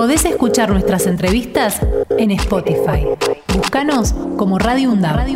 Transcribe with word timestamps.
Podés 0.00 0.24
escuchar 0.24 0.70
nuestras 0.70 1.06
entrevistas 1.06 1.78
en 2.16 2.30
Spotify. 2.30 3.04
Búscanos 3.54 4.14
como 4.38 4.58
Radio 4.58 4.88
Undab. 4.92 5.26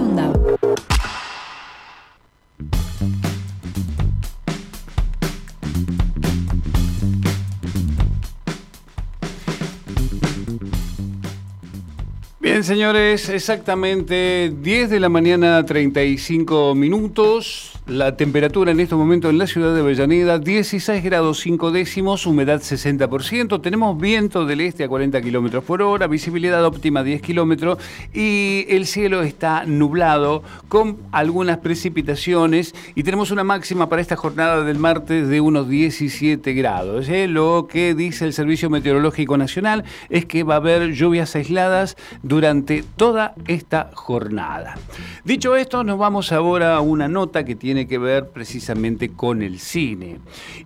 Bien, 12.40 12.64
señores, 12.64 13.28
exactamente 13.28 14.50
10 14.62 14.88
de 14.88 14.98
la 14.98 15.10
mañana, 15.10 15.62
35 15.66 16.74
minutos. 16.74 17.73
La 17.86 18.16
temperatura 18.16 18.72
en 18.72 18.80
este 18.80 18.94
momento 18.94 19.28
en 19.28 19.36
la 19.36 19.46
ciudad 19.46 19.74
de 19.74 19.80
Avellaneda, 19.80 20.38
16 20.38 21.04
grados 21.04 21.40
5 21.40 21.70
décimos, 21.70 22.24
humedad 22.24 22.62
60%. 22.62 23.60
Tenemos 23.60 24.00
viento 24.00 24.46
del 24.46 24.62
este 24.62 24.84
a 24.84 24.88
40 24.88 25.20
kilómetros 25.20 25.62
por 25.64 25.82
hora, 25.82 26.06
visibilidad 26.06 26.64
óptima 26.64 27.02
10 27.02 27.20
kilómetros 27.20 27.76
y 28.14 28.64
el 28.70 28.86
cielo 28.86 29.22
está 29.22 29.66
nublado 29.66 30.42
con 30.68 30.96
algunas 31.12 31.58
precipitaciones 31.58 32.74
y 32.94 33.02
tenemos 33.02 33.30
una 33.30 33.44
máxima 33.44 33.90
para 33.90 34.00
esta 34.00 34.16
jornada 34.16 34.64
del 34.64 34.78
martes 34.78 35.28
de 35.28 35.42
unos 35.42 35.68
17 35.68 36.54
grados. 36.54 37.10
¿eh? 37.10 37.28
Lo 37.28 37.68
que 37.70 37.94
dice 37.94 38.24
el 38.24 38.32
Servicio 38.32 38.70
Meteorológico 38.70 39.36
Nacional 39.36 39.84
es 40.08 40.24
que 40.24 40.42
va 40.42 40.54
a 40.54 40.56
haber 40.56 40.92
lluvias 40.92 41.36
aisladas 41.36 41.98
durante 42.22 42.82
toda 42.96 43.34
esta 43.46 43.90
jornada. 43.92 44.78
Dicho 45.22 45.54
esto, 45.54 45.84
nos 45.84 45.98
vamos 45.98 46.32
ahora 46.32 46.76
a 46.76 46.80
una 46.80 47.08
nota 47.08 47.44
que 47.44 47.54
tiene 47.54 47.73
que 47.82 47.98
ver 47.98 48.28
precisamente 48.28 49.10
con 49.10 49.42
el 49.42 49.58
cine. 49.58 50.18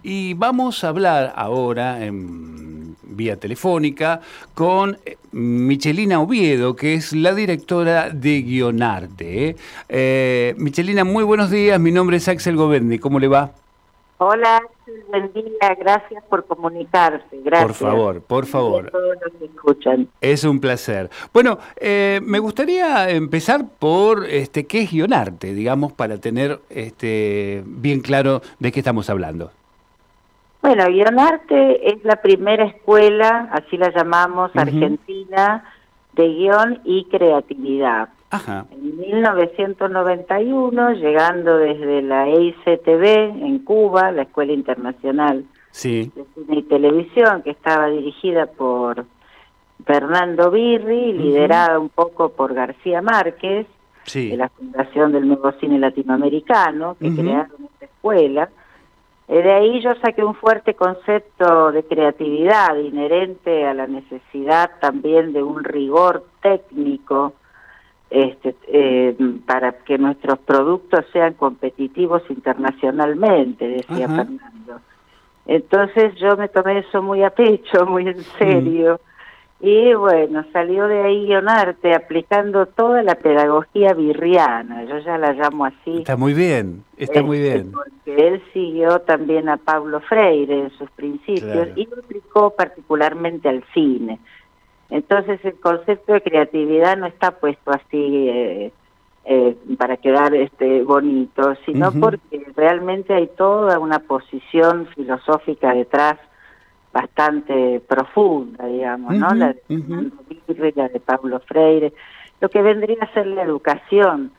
Y 0.03 0.35
vamos 0.35 0.85
a 0.85 0.89
hablar 0.89 1.33
ahora 1.37 2.05
en 2.05 2.97
vía 3.03 3.37
telefónica 3.37 4.21
con 4.55 4.99
eh, 5.05 5.17
Michelina 5.33 6.21
Oviedo, 6.21 6.77
que 6.77 6.95
es 6.95 7.13
la 7.13 7.35
directora 7.35 8.11
de 8.11 8.43
Guionarte. 8.43 9.49
¿eh? 9.49 9.57
Eh, 9.89 10.55
Michelina, 10.59 11.05
muy 11.05 11.25
buenos 11.25 11.51
días. 11.51 11.81
Mi 11.81 11.91
nombre 11.91 12.19
es 12.19 12.29
Axel 12.29 12.57
Governi. 12.57 12.99
¿Cómo 12.99 13.19
le 13.19 13.29
va? 13.29 13.51
Hola, 14.19 14.63
buen 15.09 15.33
día, 15.33 15.75
gracias 15.79 16.23
por 16.25 16.45
comunicarse, 16.47 17.39
gracias. 17.43 17.79
Por 17.79 17.89
favor, 17.89 18.23
por 18.23 18.47
favor. 18.47 18.87
A 18.87 18.91
todos 18.91 19.17
los 19.25 19.33
que 19.35 19.45
escuchan. 19.47 20.09
Es 20.21 20.45
un 20.45 20.61
placer. 20.61 21.11
Bueno, 21.33 21.59
eh, 21.77 22.21
me 22.23 22.39
gustaría 22.39 23.11
empezar 23.11 23.67
por 23.79 24.27
este, 24.27 24.67
qué 24.67 24.83
es 24.83 24.91
guionarte, 24.93 25.55
digamos, 25.55 25.93
para 25.93 26.19
tener 26.19 26.61
este, 26.71 27.63
bien 27.67 28.01
claro 28.01 28.43
de 28.59 28.73
qué 28.73 28.81
estamos 28.81 29.09
hablando. 29.11 29.51
Bueno, 30.61 30.87
Guionarte 30.89 31.89
es 31.89 32.05
la 32.05 32.17
primera 32.17 32.65
escuela, 32.65 33.49
así 33.53 33.77
la 33.77 33.91
llamamos, 33.91 34.51
argentina, 34.55 35.65
de 36.15 36.29
guion 36.29 36.81
y 36.85 37.05
creatividad. 37.05 38.09
Ajá. 38.31 38.67
En 38.71 38.99
1991, 38.99 40.93
llegando 40.95 41.57
desde 41.59 42.03
la 42.03 42.29
EICTV 42.29 43.05
en 43.45 43.59
Cuba, 43.61 44.11
la 44.13 44.23
Escuela 44.23 44.53
Internacional 44.53 45.45
Sí. 45.71 46.11
de 46.15 46.25
Cine 46.35 46.59
y 46.59 46.63
Televisión, 46.65 47.43
que 47.43 47.51
estaba 47.51 47.87
dirigida 47.89 48.47
por 48.47 49.05
Fernando 49.85 50.51
Birri, 50.51 51.13
liderada 51.13 51.79
un 51.79 51.89
poco 51.89 52.31
por 52.31 52.53
García 52.55 53.01
Márquez, 53.03 53.67
Sí. 54.05 54.31
de 54.31 54.37
la 54.39 54.49
Fundación 54.49 55.13
del 55.13 55.29
Nuevo 55.29 55.53
Cine 55.61 55.79
Latinoamericano, 55.79 56.97
que 56.99 57.15
crearon 57.15 57.51
esta 57.73 57.85
escuela. 57.85 58.49
Eh, 59.29 59.43
de 59.43 59.53
ahí 59.53 59.81
yo 59.83 59.95
saqué 60.03 60.25
un 60.25 60.35
fuerte 60.35 60.73
concepto 60.75 61.71
de 61.73 61.83
creatividad 61.85 62.75
inherente 62.77 63.67
a 63.67 63.75
la 63.75 63.87
necesidad 63.87 64.71
también 64.81 65.35
de 65.35 65.43
un 65.43 65.63
rigor 65.65 66.25
técnico 66.43 67.35
este, 68.11 68.55
eh, 68.69 69.17
para 69.47 69.73
que 69.73 69.99
nuestros 69.99 70.39
productos 70.41 71.05
sean 71.13 71.35
competitivos 71.35 72.23
internacionalmente, 72.31 73.69
decía 73.69 74.07
Ajá. 74.07 74.17
Fernando. 74.25 74.81
Entonces 75.47 76.15
yo 76.17 76.37
me 76.37 76.49
tomé 76.49 76.79
eso 76.79 77.03
muy 77.03 77.23
a 77.23 77.31
pecho, 77.31 77.87
muy 77.87 78.09
en 78.09 78.23
serio. 78.39 79.01
Y 79.61 79.93
bueno, 79.95 80.45
salió 80.53 80.87
de 80.87 81.03
ahí 81.03 81.27
Guionarte 81.27 81.93
aplicando 81.93 82.67
toda 82.67 83.03
la 83.03 83.17
pedagogía 83.17 83.93
birriana, 83.93 84.85
yo 84.85 84.99
ya 84.99 85.19
la 85.19 85.33
llamo 85.33 85.65
así. 85.65 85.99
Está 85.99 86.17
muy 86.17 86.33
bien, 86.33 86.85
está 86.97 87.23
muy 87.25 87.39
Este, 87.39 87.55
bien. 87.55 87.73
Porque 87.73 88.29
él 88.29 88.43
siguió 88.53 89.01
también 89.01 89.49
a 89.49 89.57
Pablo 89.57 89.99
Freire 90.03 90.61
en 90.61 90.71
sus 90.79 90.89
principios 90.93 91.43
Claro. 91.51 91.73
y 91.75 91.87
lo 91.87 91.97
aplicó 91.99 92.51
particularmente 92.51 93.49
al 93.49 93.65
cine. 93.75 94.21
Entonces 94.91 95.45
el 95.45 95.59
concepto 95.61 96.15
de 96.15 96.23
creatividad 96.23 96.97
no 96.97 97.07
está 97.07 97.33
puesto 97.33 97.71
así 97.71 98.29
eh, 98.29 98.73
eh, 99.25 99.57
para 99.77 99.99
quedar 99.99 100.35
este 100.35 100.83
bonito, 100.83 101.55
sino 101.67 101.93
porque 101.93 102.47
realmente 102.57 103.13
hay 103.13 103.27
toda 103.27 103.79
una 103.79 103.99
posición 103.99 104.87
filosófica 104.95 105.75
detrás 105.75 106.19
bastante 106.93 107.83
profunda, 107.87 108.67
digamos, 108.67 109.15
¿no? 109.15 109.35
La 109.35 109.49
de. 109.49 109.63
Fernando 109.67 110.17
Birri, 110.47 110.73
la 110.75 110.89
de 110.89 111.01
Pablo 111.01 111.41
Freire, 111.41 111.93
lo 112.41 112.49
que 112.49 112.63
vendría 112.63 112.97
a 113.03 113.13
ser 113.13 113.27
la 113.27 113.43
educación 113.43 114.33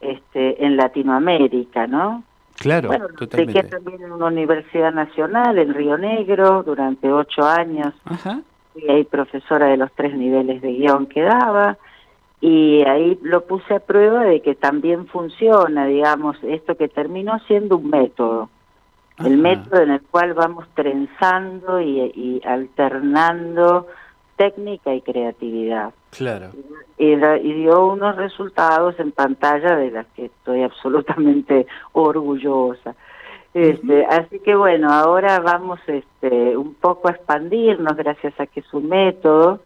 este, 0.00 0.64
en 0.64 0.76
Latinoamérica, 0.78 1.86
¿no? 1.86 2.24
Claro, 2.56 2.88
bueno, 2.88 3.08
totalmente. 3.08 3.62
también 3.64 4.02
en 4.02 4.12
una 4.12 4.26
universidad 4.26 4.92
nacional 4.92 5.58
en 5.58 5.74
Río 5.74 5.96
Negro 5.96 6.62
durante 6.62 7.10
ocho 7.10 7.42
años. 7.42 7.94
Ajá. 8.04 8.40
Fui 8.72 8.88
ahí 8.88 9.04
profesora 9.04 9.66
de 9.66 9.76
los 9.76 9.90
tres 9.92 10.14
niveles 10.14 10.62
de 10.62 10.72
guion 10.72 11.06
que 11.06 11.22
daba 11.22 11.76
y 12.40 12.82
ahí 12.86 13.18
lo 13.22 13.44
puse 13.44 13.74
a 13.74 13.80
prueba 13.80 14.24
de 14.24 14.40
que 14.40 14.54
también 14.54 15.06
funciona, 15.06 15.86
digamos, 15.86 16.36
esto 16.42 16.76
que 16.76 16.88
terminó 16.88 17.38
siendo 17.40 17.76
un 17.76 17.90
método. 17.90 18.48
El 19.18 19.36
método 19.36 19.82
en 19.82 19.90
el 19.90 20.00
cual 20.00 20.32
vamos 20.32 20.66
trenzando 20.74 21.78
y, 21.80 22.00
y 22.14 22.40
alternando 22.46 23.86
técnica 24.36 24.94
y 24.94 25.02
creatividad 25.02 25.92
Claro. 26.10 26.50
y, 26.96 27.12
y 27.12 27.52
dio 27.52 27.86
unos 27.88 28.16
resultados 28.16 28.98
en 28.98 29.12
pantalla 29.12 29.76
de 29.76 29.90
las 29.90 30.06
que 30.16 30.26
estoy 30.26 30.62
absolutamente 30.70 31.66
orgullosa. 31.92 32.94
Este, 33.52 34.04
Así 34.06 34.38
que 34.38 34.54
bueno, 34.54 34.92
ahora 34.92 35.40
vamos 35.40 35.80
este, 35.86 36.56
un 36.56 36.74
poco 36.74 37.08
a 37.08 37.12
expandirnos 37.12 37.96
gracias 37.96 38.38
a 38.38 38.46
que 38.46 38.60
es 38.60 38.72
un 38.72 38.88
método 38.88 39.60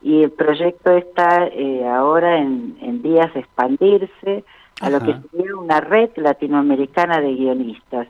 y 0.00 0.22
el 0.22 0.30
proyecto 0.30 0.92
está 0.96 1.48
eh, 1.48 1.84
ahora 1.86 2.38
en, 2.38 2.76
en 2.80 3.02
vías 3.02 3.32
de 3.34 3.40
expandirse 3.40 4.44
a 4.80 4.90
lo 4.90 5.00
que 5.00 5.16
sería 5.30 5.56
una 5.56 5.80
red 5.80 6.10
latinoamericana 6.16 7.20
de 7.20 7.34
guionistas. 7.34 8.08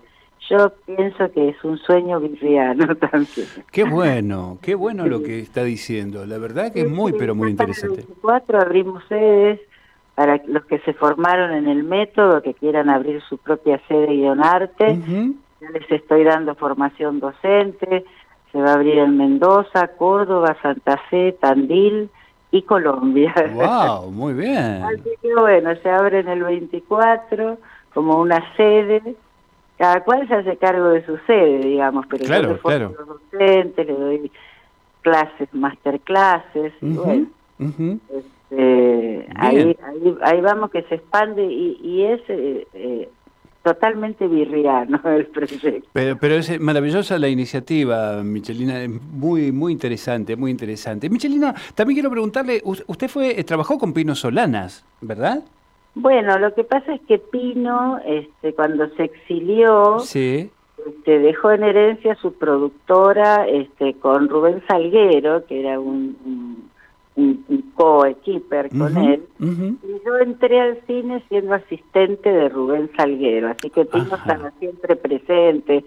Yo 0.51 0.73
pienso 0.85 1.31
que 1.33 1.49
es 1.49 1.65
un 1.65 1.79
sueño 1.79 2.21
virriano 2.21 2.95
también. 3.11 3.47
Qué 3.73 3.85
bueno, 3.85 4.59
qué 4.63 4.75
bueno 4.75 5.07
lo 5.07 5.23
que 5.23 5.41
está 5.41 5.65
diciendo. 5.65 6.27
La 6.27 6.39
verdad 6.39 6.73
que 6.73 6.83
es 6.83 6.91
muy, 6.91 7.13
pero 7.13 7.35
muy 7.35 7.55
para 7.55 7.71
el 7.71 7.71
interesante. 7.71 8.07
24 8.07 8.61
abrimos 8.61 9.03
sedes 9.09 9.61
para 10.17 10.41
los 10.47 10.65
que 10.65 10.79
se 10.81 10.95
formaron 10.95 11.53
en 11.53 11.69
el 11.69 11.85
método, 11.85 12.41
que 12.41 12.55
quieran 12.55 12.89
abrir 12.89 13.23
su 13.29 13.37
propia 13.37 13.79
sede 13.87 14.07
guionarte. 14.07 14.93
Ujú. 14.93 15.35
Ya 15.61 15.71
les 15.71 15.91
estoy 15.91 16.25
dando 16.25 16.55
formación 16.55 17.21
docente. 17.21 18.03
Se 18.51 18.59
va 18.59 18.71
a 18.71 18.75
abrir 18.77 18.97
en 18.97 19.19
Mendoza, 19.19 19.89
Córdoba, 19.99 20.57
Santa 20.63 20.99
Fe, 21.11 21.37
Tandil 21.39 22.11
y 22.51 22.63
Colombia. 22.63 23.35
Wow, 23.53 24.11
muy 24.11 24.33
bien. 24.33 24.83
Así 24.85 25.11
que 25.21 25.35
bueno, 25.35 25.77
se 25.83 25.91
abre 25.91 26.21
en 26.21 26.29
el 26.29 26.45
24 26.45 27.59
como 27.93 28.19
una 28.19 28.43
sede. 28.57 29.17
Cada 29.77 30.03
cual 30.03 30.27
se 30.29 30.35
hace 30.35 30.57
cargo 30.57 30.89
de 30.89 31.05
su 31.05 31.19
sede, 31.27 31.59
digamos, 31.59 32.07
pero 32.09 32.25
Claro, 32.25 32.49
yo 32.49 32.55
le 32.55 32.61
formo 32.61 32.79
claro. 32.79 32.95
los 32.99 33.21
docentes, 33.31 33.87
le 33.87 33.93
doy 33.93 34.33
clases, 35.03 35.53
masterclasses, 35.53 36.73
y 36.81 36.97
Ujú, 36.97 37.05
bueno, 37.05 37.27
ujú. 37.59 38.01
Este, 38.51 39.27
ahí, 39.37 39.77
ahí, 39.83 40.17
ahí 40.23 40.41
vamos 40.41 40.71
que 40.71 40.83
se 40.83 40.97
expande 40.97 41.45
y, 41.45 41.79
y 41.83 42.03
es 42.05 42.21
eh, 42.29 42.67
eh, 42.75 43.09
totalmente 43.63 44.29
virriano 44.29 45.01
el 45.05 45.27
proyecto. 45.27 45.89
Pero, 45.93 46.17
pero 46.21 46.35
es 46.37 46.61
maravillosa 46.61 47.19
la 47.19 47.29
iniciativa, 47.29 48.23
Michelina, 48.23 48.83
es 48.83 48.89
muy, 48.91 49.51
muy 49.53 49.73
interesante, 49.73 50.37
muy 50.37 50.51
interesante. 50.51 51.11
Michelina, 51.11 51.55
también 51.75 51.97
quiero 51.97 52.11
preguntarle, 52.11 52.61
us- 52.65 52.85
usted 52.87 53.09
fue, 53.09 53.39
eh, 53.39 53.45
trabajó 53.45 53.79
con 53.79 53.93
Pino 53.93 54.15
Solanas, 54.15 54.85
¿verdad? 55.01 55.43
Bueno, 55.95 56.39
lo 56.39 56.55
que 56.55 56.63
pasa 56.63 56.95
es 56.95 57.01
que 57.09 57.19
Pino, 57.19 57.99
este, 58.07 58.53
cuando 58.55 58.87
se 58.97 59.05
exilió, 59.05 59.99
Sí. 60.01 60.51
este, 60.87 61.19
dejó 61.19 61.51
en 61.53 61.65
herencia 61.65 62.15
su 62.17 62.35
productora 62.35 63.49
este, 63.49 63.95
con 63.95 64.29
Rubén 64.29 64.63
Salguero, 64.69 65.45
que 65.47 65.59
era 65.61 65.81
un, 65.81 66.17
un, 66.25 66.71
un- 67.17 67.45
un 67.49 67.63
co-equiper 67.75 68.69
con 68.77 68.97
él. 68.99 69.25
Y 69.41 70.05
yo 70.05 70.19
entré 70.19 70.61
al 70.61 70.79
cine 70.87 71.23
siendo 71.29 71.55
asistente 71.55 72.31
de 72.31 72.49
Rubén 72.49 72.91
Salguero, 72.97 73.49
así 73.49 73.71
que 73.71 73.85
Pino 73.87 74.05
Ajá. 74.13 74.33
estaba 74.33 74.51
siempre 74.59 74.97
presente. 74.97 75.85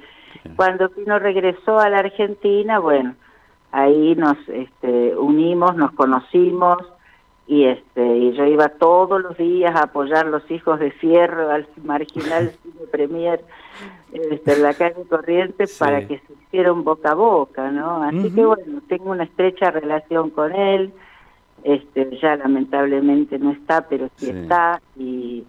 Cuando 0.55 0.89
Pino 0.89 1.19
regresó 1.19 1.79
a 1.79 1.89
la 1.89 1.99
Argentina, 1.99 2.79
bueno, 2.79 3.15
ahí 3.71 4.15
nos 4.15 4.37
este, 4.49 5.15
unimos, 5.15 5.75
nos 5.75 5.91
conocimos 5.91 6.77
y 7.47 7.65
este 7.65 8.05
y 8.17 8.33
yo 8.33 8.45
iba 8.45 8.69
todos 8.69 9.21
los 9.21 9.35
días 9.37 9.75
a 9.75 9.83
apoyar 9.85 10.27
los 10.27 10.49
hijos 10.51 10.79
de 10.79 10.91
Fierro 10.91 11.49
al 11.49 11.67
marginal 11.83 12.51
cine 12.63 12.85
premier 12.91 13.43
este, 14.13 14.53
en 14.53 14.61
la 14.63 14.73
calle 14.75 15.03
Corrientes 15.09 15.77
para 15.79 16.07
que 16.07 16.19
se 16.19 16.33
hicieran 16.33 16.83
boca 16.83 17.11
a 17.11 17.15
boca, 17.15 17.71
¿no? 17.71 18.03
Así 18.03 18.31
que 18.31 18.45
bueno, 18.45 18.81
tengo 18.87 19.11
una 19.11 19.23
estrecha 19.23 19.71
relación 19.71 20.29
con 20.29 20.53
él, 20.53 20.91
este 21.63 22.17
ya 22.21 22.35
lamentablemente 22.35 23.39
no 23.39 23.51
está, 23.51 23.88
pero 23.88 24.09
sí. 24.17 24.29
está 24.29 24.81
y 24.97 25.44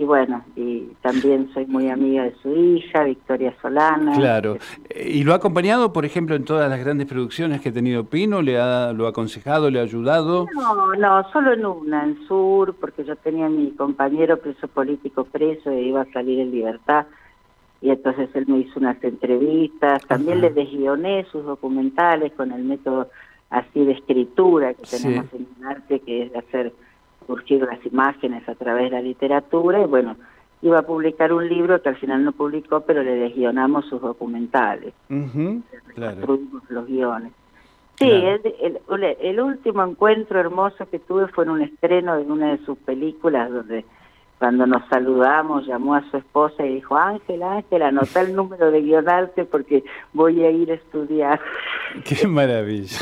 y 0.00 0.04
bueno, 0.04 0.42
y 0.56 0.84
también 1.02 1.50
soy 1.52 1.66
muy 1.66 1.90
amiga 1.90 2.24
de 2.24 2.34
su 2.42 2.56
hija, 2.56 3.04
Victoria 3.04 3.54
Solana. 3.60 4.14
Claro. 4.14 4.56
¿Y 4.96 5.24
lo 5.24 5.34
ha 5.34 5.36
acompañado, 5.36 5.92
por 5.92 6.06
ejemplo, 6.06 6.34
en 6.34 6.46
todas 6.46 6.70
las 6.70 6.80
grandes 6.80 7.06
producciones 7.06 7.60
que 7.60 7.68
ha 7.68 7.72
tenido 7.72 8.04
Pino? 8.04 8.40
¿Le 8.40 8.58
ha, 8.58 8.94
lo 8.94 9.04
ha 9.04 9.10
aconsejado, 9.10 9.68
le 9.68 9.78
ha 9.78 9.82
ayudado? 9.82 10.46
No, 10.54 10.94
no, 10.94 11.30
solo 11.32 11.52
en 11.52 11.66
una, 11.66 12.04
en 12.04 12.26
Sur, 12.26 12.74
porque 12.80 13.04
yo 13.04 13.14
tenía 13.16 13.44
a 13.44 13.50
mi 13.50 13.72
compañero 13.72 14.38
preso 14.38 14.68
político 14.68 15.24
preso 15.24 15.68
e 15.68 15.82
iba 15.82 16.00
a 16.00 16.12
salir 16.14 16.40
en 16.40 16.50
libertad. 16.50 17.04
Y 17.82 17.90
entonces 17.90 18.30
él 18.32 18.46
me 18.48 18.60
hizo 18.60 18.80
unas 18.80 19.04
entrevistas, 19.04 20.02
también 20.06 20.40
le 20.40 20.48
desguioné 20.48 21.26
sus 21.30 21.44
documentales 21.44 22.32
con 22.32 22.52
el 22.52 22.64
método 22.64 23.10
así 23.50 23.84
de 23.84 23.92
escritura 23.92 24.74
que 24.74 24.84
tenemos 24.84 25.26
en 25.34 25.46
el 25.58 25.66
arte, 25.66 26.00
que 26.00 26.22
es 26.22 26.32
de 26.32 26.38
hacer 26.38 26.72
surgir 27.26 27.62
las 27.62 27.84
imágenes 27.84 28.48
a 28.48 28.54
través 28.54 28.84
de 28.84 28.90
la 28.90 29.02
literatura 29.02 29.80
y 29.80 29.86
bueno, 29.86 30.16
iba 30.62 30.78
a 30.78 30.82
publicar 30.82 31.32
un 31.32 31.48
libro 31.48 31.80
que 31.82 31.88
al 31.88 31.96
final 31.96 32.24
no 32.24 32.32
publicó, 32.32 32.80
pero 32.80 33.02
le 33.02 33.14
desguionamos 33.14 33.86
sus 33.86 34.00
documentales. 34.00 34.94
los 35.08 36.86
guiones. 36.86 37.32
Sí, 37.98 38.10
el, 38.10 39.16
el, 39.20 39.40
último 39.40 39.84
encuentro 39.84 40.40
hermoso 40.40 40.88
que 40.88 40.98
tuve 40.98 41.28
fue 41.28 41.44
en 41.44 41.50
un 41.50 41.60
estreno 41.60 42.16
de 42.16 42.22
una 42.22 42.52
de 42.52 42.64
sus 42.64 42.78
películas 42.78 43.52
donde 43.52 43.84
cuando 44.40 44.66
nos 44.66 44.82
saludamos, 44.88 45.66
llamó 45.66 45.94
a 45.96 46.10
su 46.10 46.16
esposa 46.16 46.64
y 46.64 46.76
dijo, 46.76 46.96
Ángela, 46.96 47.56
Ángela, 47.56 47.88
anota 47.88 48.22
el 48.22 48.34
número 48.34 48.70
de 48.70 48.80
guionarte 48.80 49.44
porque 49.44 49.84
voy 50.14 50.42
a 50.42 50.50
ir 50.50 50.70
a 50.70 50.76
estudiar. 50.76 51.38
Qué 52.04 52.26
maravilla. 52.26 53.00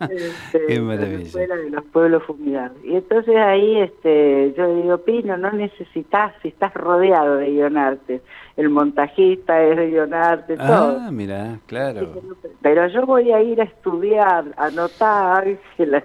Este, 0.00 0.66
Qué 0.66 0.80
maravilla. 0.80 1.40
de 1.46 1.70
los 1.70 1.84
pueblos 1.84 2.24
fumigados. 2.24 2.76
Y 2.82 2.96
entonces 2.96 3.36
ahí 3.36 3.78
este, 3.78 4.52
yo 4.58 4.74
digo, 4.74 4.98
Pino, 4.98 5.36
no 5.36 5.52
necesitas, 5.52 6.32
si 6.42 6.48
estás 6.48 6.74
rodeado 6.74 7.36
de 7.36 7.52
guionarte. 7.52 8.20
El 8.56 8.70
montajista 8.70 9.62
es 9.62 9.76
de 9.76 9.90
guionarte, 9.90 10.56
ah, 10.58 10.66
todo. 10.66 10.98
Ah, 11.02 11.10
mira, 11.12 11.60
claro. 11.66 12.20
Pero 12.62 12.88
yo 12.88 13.06
voy 13.06 13.30
a 13.30 13.40
ir 13.42 13.60
a 13.60 13.64
estudiar, 13.64 14.46
a 14.56 14.66
anotar, 14.66 15.46
Ángela. 15.78 16.02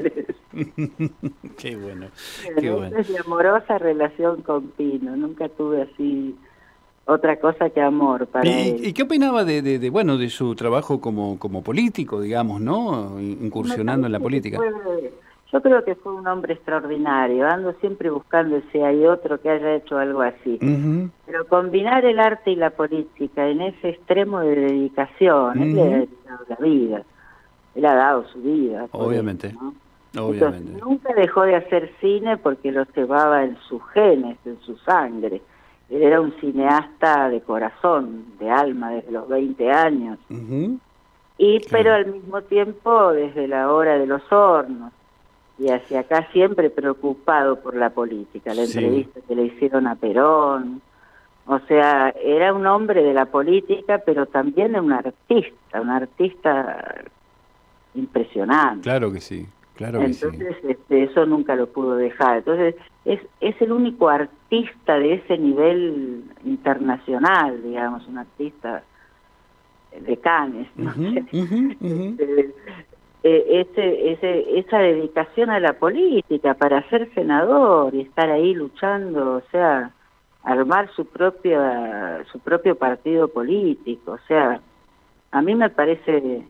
qué 1.58 1.76
bueno, 1.76 2.08
qué 2.60 2.72
bueno. 2.72 2.98
Es 2.98 3.10
mi 3.10 3.18
amorosa 3.18 3.78
relación 3.78 4.42
con 4.42 4.68
Pino, 4.70 5.16
nunca 5.16 5.50
tuve 5.50 5.84
así 5.84 6.36
otra 7.06 7.38
cosa 7.38 7.70
que 7.70 7.82
amor 7.82 8.28
para 8.28 8.48
¿Y, 8.48 8.70
él. 8.70 8.86
¿Y 8.88 8.94
qué 8.94 9.04
opinaba 9.04 9.44
de, 9.44 9.62
de, 9.62 9.90
bueno 9.90 10.18
de 10.18 10.30
su 10.30 10.56
trabajo 10.56 11.02
como, 11.02 11.38
como 11.40 11.64
político, 11.64 12.22
digamos, 12.22 12.62
no? 12.62 13.20
Incursionando 13.20 14.08
en 14.08 14.14
la 14.14 14.20
política. 14.20 14.58
yo 15.52 15.62
creo 15.62 15.84
que 15.84 15.96
fue 15.96 16.14
un 16.14 16.28
hombre 16.28 16.54
extraordinario, 16.54 17.48
ando 17.48 17.74
siempre 17.82 18.10
buscando 18.10 18.62
si 18.72 18.80
hay 18.80 19.06
otro 19.06 19.42
que 19.42 19.50
haya 19.50 19.76
hecho 19.76 19.98
algo 19.98 20.22
así. 20.22 20.60
Pero 21.26 21.48
combinar 21.48 22.06
el 22.06 22.20
arte 22.20 22.52
y 22.52 22.56
la 22.56 22.70
política 22.70 23.48
en 23.48 23.62
ese 23.62 23.90
extremo 23.90 24.40
de 24.42 24.56
dedicación, 24.56 25.62
él 25.62 25.76
le 25.76 25.82
ha 25.82 25.98
dedicado 25.98 26.46
la 26.48 26.56
vida, 26.58 27.04
él 27.76 27.86
ha 27.86 27.96
dado 27.96 28.26
su 28.28 28.42
vida. 28.42 28.88
Obviamente. 28.92 29.56
Obviamente. 30.18 30.82
nunca 30.82 31.14
dejó 31.14 31.44
de 31.44 31.56
hacer 31.56 31.92
cine 32.02 32.38
porque 32.38 32.72
lo 32.72 32.84
llevaba 32.96 33.44
en 33.44 33.58
sus 33.68 33.82
genes, 33.94 34.38
en 34.46 34.60
su 34.62 34.78
sangre. 34.78 35.42
Él 35.90 36.04
era 36.04 36.22
un 36.22 36.34
cineasta 36.40 37.30
de 37.30 37.42
corazón, 37.42 38.26
de 38.40 38.50
alma, 38.50 38.92
desde 38.92 39.12
los 39.12 39.28
20 39.28 39.72
años. 39.72 40.20
Y 41.38 41.60
pero 41.70 41.94
al 41.94 42.08
mismo 42.08 42.42
tiempo 42.42 43.12
desde 43.12 43.48
la 43.48 43.72
hora 43.72 43.98
de 43.98 44.08
los 44.08 44.22
hornos. 44.32 44.92
Y 45.58 45.70
hacia 45.70 46.02
acá 46.02 46.28
siempre 46.32 46.70
preocupado 46.70 47.60
por 47.60 47.76
la 47.76 47.90
política. 47.90 48.54
La 48.54 48.64
entrevista 48.64 49.20
que 49.28 49.36
le 49.36 49.44
hicieron 49.44 49.88
a 49.88 49.96
Perón. 49.96 50.82
O 51.46 51.60
sea, 51.68 52.10
era 52.24 52.54
un 52.54 52.66
hombre 52.68 53.04
de 53.04 53.14
la 53.14 53.26
política, 53.26 54.02
pero 54.06 54.26
también 54.26 54.80
un 54.80 54.94
artista, 54.94 55.82
un 55.82 55.90
artista 55.90 57.04
impresionante. 57.96 58.84
Claro 58.84 59.12
que 59.12 59.20
sí. 59.20 59.46
Entonces, 59.84 60.56
este, 60.64 61.04
eso 61.04 61.26
nunca 61.26 61.56
lo 61.56 61.68
pudo 61.68 61.96
dejar. 61.96 62.38
Entonces, 62.38 62.76
es, 63.06 63.20
es 63.40 63.60
el 63.62 63.72
único 63.72 64.10
artista 64.10 65.00
de 65.00 65.16
ese 65.16 65.38
nivel 65.38 66.24
internacional, 66.46 67.62
digamos, 67.64 68.08
un 68.08 68.20
artista 68.20 68.84
de 70.00 70.18
Cannes. 70.18 70.68
Este, 73.24 73.30
eh, 73.30 73.68
ese, 73.70 74.12
ese, 74.14 74.60
esa 74.60 74.80
dedicación 74.80 75.52
a 75.52 75.60
la 75.60 75.74
política 75.74 76.56
para 76.56 76.82
ser 76.90 77.14
senador 77.14 77.94
y 77.94 78.02
estar 78.02 78.32
ahí 78.32 78.56
luchando, 78.56 79.36
o 79.36 79.42
sea, 79.52 79.92
armar 80.44 80.90
su 80.96 81.06
propia 81.06 82.24
su 82.32 82.40
propio 82.40 82.76
partido 82.76 83.28
político, 83.28 84.14
o 84.14 84.28
sea, 84.28 84.60
a 85.32 85.42
mí 85.44 85.54
me 85.54 85.70
parece 85.70 86.44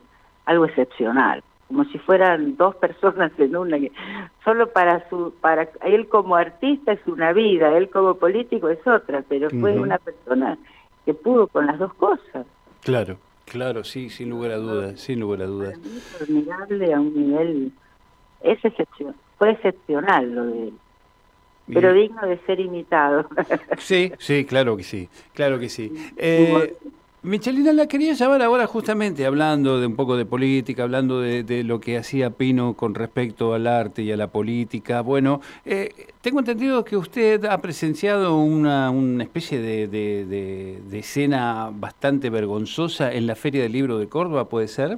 algo 0.46 0.64
excepcional 0.64 1.44
como 1.72 1.86
si 1.86 1.98
fueran 2.00 2.58
dos 2.58 2.76
personas 2.76 3.32
en 3.38 3.56
una. 3.56 3.78
Solo 4.44 4.74
para 4.74 5.08
su, 5.10 5.34
para 5.40 5.70
él 5.86 6.10
como 6.10 6.36
artista 6.36 6.92
es 6.92 7.00
una 7.08 7.32
vida, 7.32 7.78
él 7.78 7.90
como 7.90 8.16
político 8.16 8.68
es 8.68 8.86
otra, 8.86 9.24
pero 9.30 9.50
fue 9.50 9.80
una 9.80 9.98
persona 9.98 10.58
que 11.06 11.14
pudo 11.14 11.48
con 11.48 11.68
las 11.68 11.80
dos 11.80 11.94
cosas. 11.94 12.46
Claro, 12.82 13.20
claro, 13.46 13.86
sí, 13.86 14.10
sin 14.10 14.32
lugar 14.32 14.52
a 14.52 14.58
dudas, 14.58 15.00
sin 15.00 15.22
lugar 15.22 15.44
a 15.44 15.46
dudas. 15.46 15.80
es 15.80 16.22
admirable 16.22 16.94
a 16.94 17.00
un 17.00 17.14
nivel, 17.16 17.72
es 18.42 18.66
excepción, 18.66 19.16
fue 19.38 19.52
excepcional 19.52 20.36
lo 20.36 20.46
de 20.48 20.68
él 20.68 20.74
pero 21.74 21.94
digno 21.94 22.28
de 22.28 22.38
ser 22.40 22.60
imitado. 22.60 23.30
Sí, 23.78 24.12
sí, 24.20 24.44
claro 24.44 24.76
que 24.76 24.84
sí, 24.84 25.08
claro 25.34 25.58
que 25.58 25.70
sí. 25.70 25.90
Eh, 26.18 26.76
Michelina, 27.24 27.72
la 27.72 27.86
quería 27.86 28.14
llamar 28.14 28.42
ahora 28.42 28.66
justamente 28.66 29.28
hablando 29.28 29.80
de 29.80 29.86
un 29.86 29.96
poco 29.96 30.18
de 30.18 30.26
política, 30.26 30.82
hablando 30.82 31.22
de, 31.22 31.64
lo 31.64 31.80
que 31.80 31.96
hacía 31.96 32.32
Pino 32.32 32.74
con 32.74 32.96
respecto 32.96 33.54
al 33.54 33.68
arte 33.68 34.02
y 34.02 34.12
a 34.12 34.18
la 34.18 34.30
política. 34.30 35.02
Bueno, 35.02 35.40
eh, 35.64 36.08
tengo 36.22 36.40
entendido 36.40 36.84
que 36.84 36.98
usted 36.98 37.46
ha 37.46 37.62
presenciado 37.62 38.38
una, 38.40 38.90
una 38.90 39.24
especie 39.24 39.62
de, 39.62 39.88
de, 39.88 40.98
escena 40.98 41.70
bastante 41.72 42.32
vergonzosa 42.32 43.14
en 43.14 43.28
la 43.28 43.36
Feria 43.36 43.62
del 43.62 43.74
Libro 43.74 44.00
de 44.00 44.10
Córdoba, 44.10 44.50
¿puede 44.50 44.68
ser? 44.68 44.98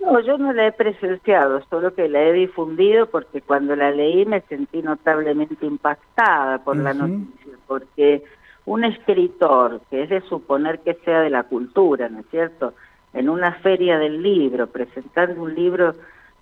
No, 0.00 0.18
yo 0.18 0.38
no 0.38 0.52
la 0.52 0.66
he 0.66 0.72
presenciado, 0.72 1.62
solo 1.70 1.94
que 1.94 2.08
la 2.08 2.24
he 2.24 2.32
difundido 2.32 3.06
porque 3.06 3.40
cuando 3.40 3.76
la 3.76 3.92
leí 3.92 4.26
me 4.26 4.40
sentí 4.42 4.82
notablemente 4.82 5.64
impactada 5.64 6.58
por 6.64 6.76
la 6.76 6.92
noticia, 6.92 7.52
porque 7.68 8.24
un 8.66 8.84
escritor, 8.84 9.80
que 9.90 10.02
es 10.02 10.10
de 10.10 10.20
suponer 10.22 10.80
que 10.80 10.94
sea 11.04 11.20
de 11.20 11.30
la 11.30 11.44
cultura, 11.44 12.08
¿no 12.08 12.20
es 12.20 12.26
cierto?, 12.30 12.74
en 13.12 13.30
una 13.30 13.54
feria 13.54 13.98
del 13.98 14.22
libro, 14.22 14.66
presentando 14.66 15.40
un 15.40 15.54
libro 15.54 15.94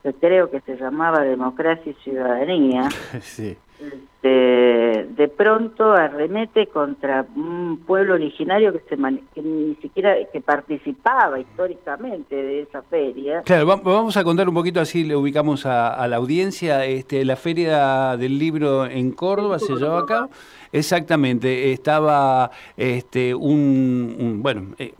que 0.02 0.12
creo 0.14 0.50
que 0.50 0.60
se 0.62 0.76
llamaba 0.76 1.20
Democracia 1.20 1.92
y 1.92 2.02
Ciudadanía, 2.02 2.88
sí. 3.20 3.56
Este, 3.80 5.06
de 5.16 5.28
pronto 5.28 5.92
arremete 5.92 6.66
contra 6.68 7.26
un 7.36 7.82
pueblo 7.86 8.14
originario 8.14 8.72
que, 8.72 8.78
se 8.88 8.96
que 9.34 9.42
ni 9.42 9.74
siquiera 9.76 10.16
que 10.32 10.40
participaba 10.40 11.38
históricamente 11.38 12.34
de 12.34 12.62
esa 12.62 12.82
feria. 12.82 13.42
Claro, 13.42 13.66
vamos 13.66 14.16
a 14.16 14.24
contar 14.24 14.48
un 14.48 14.54
poquito 14.54 14.80
así 14.80 15.04
le 15.04 15.16
ubicamos 15.16 15.66
a, 15.66 16.06
la 16.08 16.16
audiencia. 16.16 16.84
Este, 16.86 17.24
la 17.24 17.36
feria 17.36 18.16
del 18.16 18.38
libro 18.38 18.86
en 18.86 19.12
Córdoba 19.12 19.58
se 19.58 19.74
llevaba 19.74 20.00
a 20.00 20.06
cabo. 20.06 20.30
Exactamente, 20.72 21.72
estaba 21.72 22.50
este, 22.76 23.34
un, 23.34 24.40
bueno, 24.42 24.74
eh, 24.78 24.92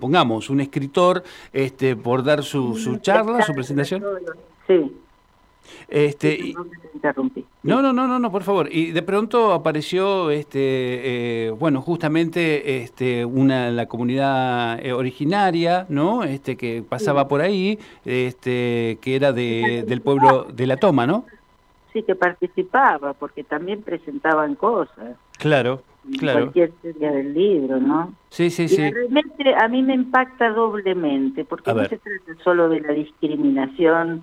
pongamos, 0.00 0.50
un 0.50 0.60
escritor 0.60 1.22
este, 1.52 1.94
por 1.94 2.24
dar 2.24 2.42
su, 2.42 2.76
su 2.76 2.96
charla, 2.98 3.42
su 3.42 3.52
presentación. 3.52 4.02
Sí. 4.66 4.90
Este, 5.88 6.54
no, 7.62 7.82
no, 7.82 7.92
no, 7.92 8.06
no, 8.06 8.18
no, 8.18 8.30
por 8.30 8.42
favor. 8.42 8.68
Y 8.70 8.92
de 8.92 9.02
pronto 9.02 9.52
apareció, 9.52 10.30
este, 10.30 10.58
eh, 11.46 11.50
bueno, 11.50 11.80
justamente, 11.82 12.82
este, 12.82 13.24
una 13.24 13.70
la 13.70 13.86
comunidad 13.86 14.84
eh, 14.84 14.92
originaria, 14.92 15.86
¿no? 15.88 16.24
Este, 16.24 16.56
que 16.56 16.82
pasaba 16.86 17.28
por 17.28 17.40
ahí, 17.40 17.78
este, 18.04 18.98
que 19.00 19.16
era 19.16 19.32
de, 19.32 19.84
del 19.86 20.00
pueblo 20.00 20.46
de 20.52 20.66
la 20.66 20.76
Toma, 20.76 21.06
¿no? 21.06 21.24
sí 21.92 22.04
que 22.04 22.14
participaba, 22.14 23.14
porque 23.14 23.42
también 23.44 23.82
presentaban 23.82 24.54
cosas. 24.54 25.16
Claro, 25.38 25.82
Claro. 26.18 26.40
cualquier 26.40 26.70
teoría 26.82 27.12
del 27.12 27.34
libro, 27.34 27.78
¿no? 27.78 28.14
Sí, 28.30 28.50
sí, 28.50 28.64
Y 28.64 28.68
sí. 28.68 28.90
realmente 28.90 29.54
a 29.54 29.68
mí 29.68 29.82
me 29.82 29.94
impacta 29.94 30.50
doblemente, 30.50 31.44
porque 31.44 31.72
no 31.74 31.84
se 31.84 31.98
trata 31.98 32.42
solo 32.42 32.68
de 32.68 32.80
la 32.80 32.92
discriminación 32.92 34.22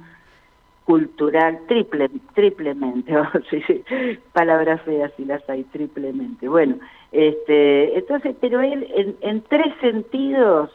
cultural, 0.87 1.59
triple, 1.67 2.09
triplemente, 2.33 3.15
oh, 3.17 3.27
sí, 3.49 3.61
sí, 3.67 3.83
palabras 4.31 4.81
feas 4.83 5.11
si 5.17 5.25
las 5.25 5.47
hay, 5.49 5.65
triplemente. 5.65 6.47
Bueno, 6.47 6.77
este, 7.11 7.97
entonces, 7.97 8.37
pero 8.39 8.61
él 8.61 8.87
en, 8.95 9.17
en 9.19 9.41
tres 9.41 9.73
sentidos 9.81 10.71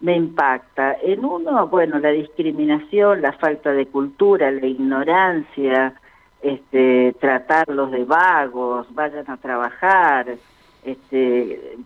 me 0.00 0.16
impacta. 0.16 0.96
En 1.00 1.24
uno, 1.24 1.68
bueno, 1.68 2.00
la 2.00 2.10
discriminación, 2.10 3.22
la 3.22 3.34
falta 3.34 3.72
de 3.72 3.86
cultura, 3.86 4.50
la 4.50 4.66
ignorancia, 4.66 5.94
este, 6.42 7.14
tratarlos 7.20 7.92
de 7.92 8.04
vagos, 8.04 8.92
vayan 8.96 9.30
a 9.30 9.36
trabajar, 9.36 10.26
este, 10.84 11.76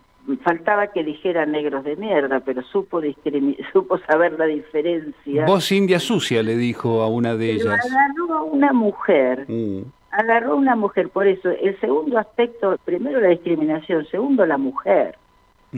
faltaba 0.43 0.87
que 0.87 1.03
dijera 1.03 1.45
negros 1.45 1.83
de 1.83 1.95
mierda, 1.95 2.39
pero 2.41 2.61
supo 2.63 3.01
supo 3.73 3.97
saber 3.99 4.33
la 4.37 4.45
diferencia. 4.45 5.45
Vos 5.45 5.71
India 5.71 5.99
sucia, 5.99 6.43
le 6.43 6.55
dijo 6.55 7.01
a 7.01 7.07
una 7.07 7.35
de 7.35 7.57
Pero 7.57 7.71
ellas. 7.73 7.85
agarró 7.91 8.33
a 8.37 8.43
una 8.43 8.73
mujer, 8.73 9.45
Mm. 9.47 9.81
agarró 10.11 10.51
a 10.53 10.55
una 10.55 10.75
mujer, 10.75 11.09
por 11.09 11.27
eso 11.27 11.49
el 11.49 11.79
segundo 11.79 12.17
aspecto, 12.17 12.77
primero 12.85 13.19
la 13.19 13.29
discriminación, 13.29 14.05
segundo 14.07 14.45
la 14.45 14.57
mujer. 14.57 15.15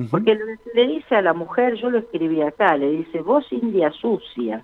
Porque 0.09 0.35
le 0.73 0.87
dice 0.87 1.15
a 1.15 1.21
la 1.21 1.33
mujer, 1.33 1.75
yo 1.75 1.91
lo 1.91 1.99
escribí 1.99 2.41
acá, 2.41 2.75
le 2.77 2.89
dice, 2.89 3.21
vos 3.21 3.45
india 3.51 3.91
sucia, 3.91 4.63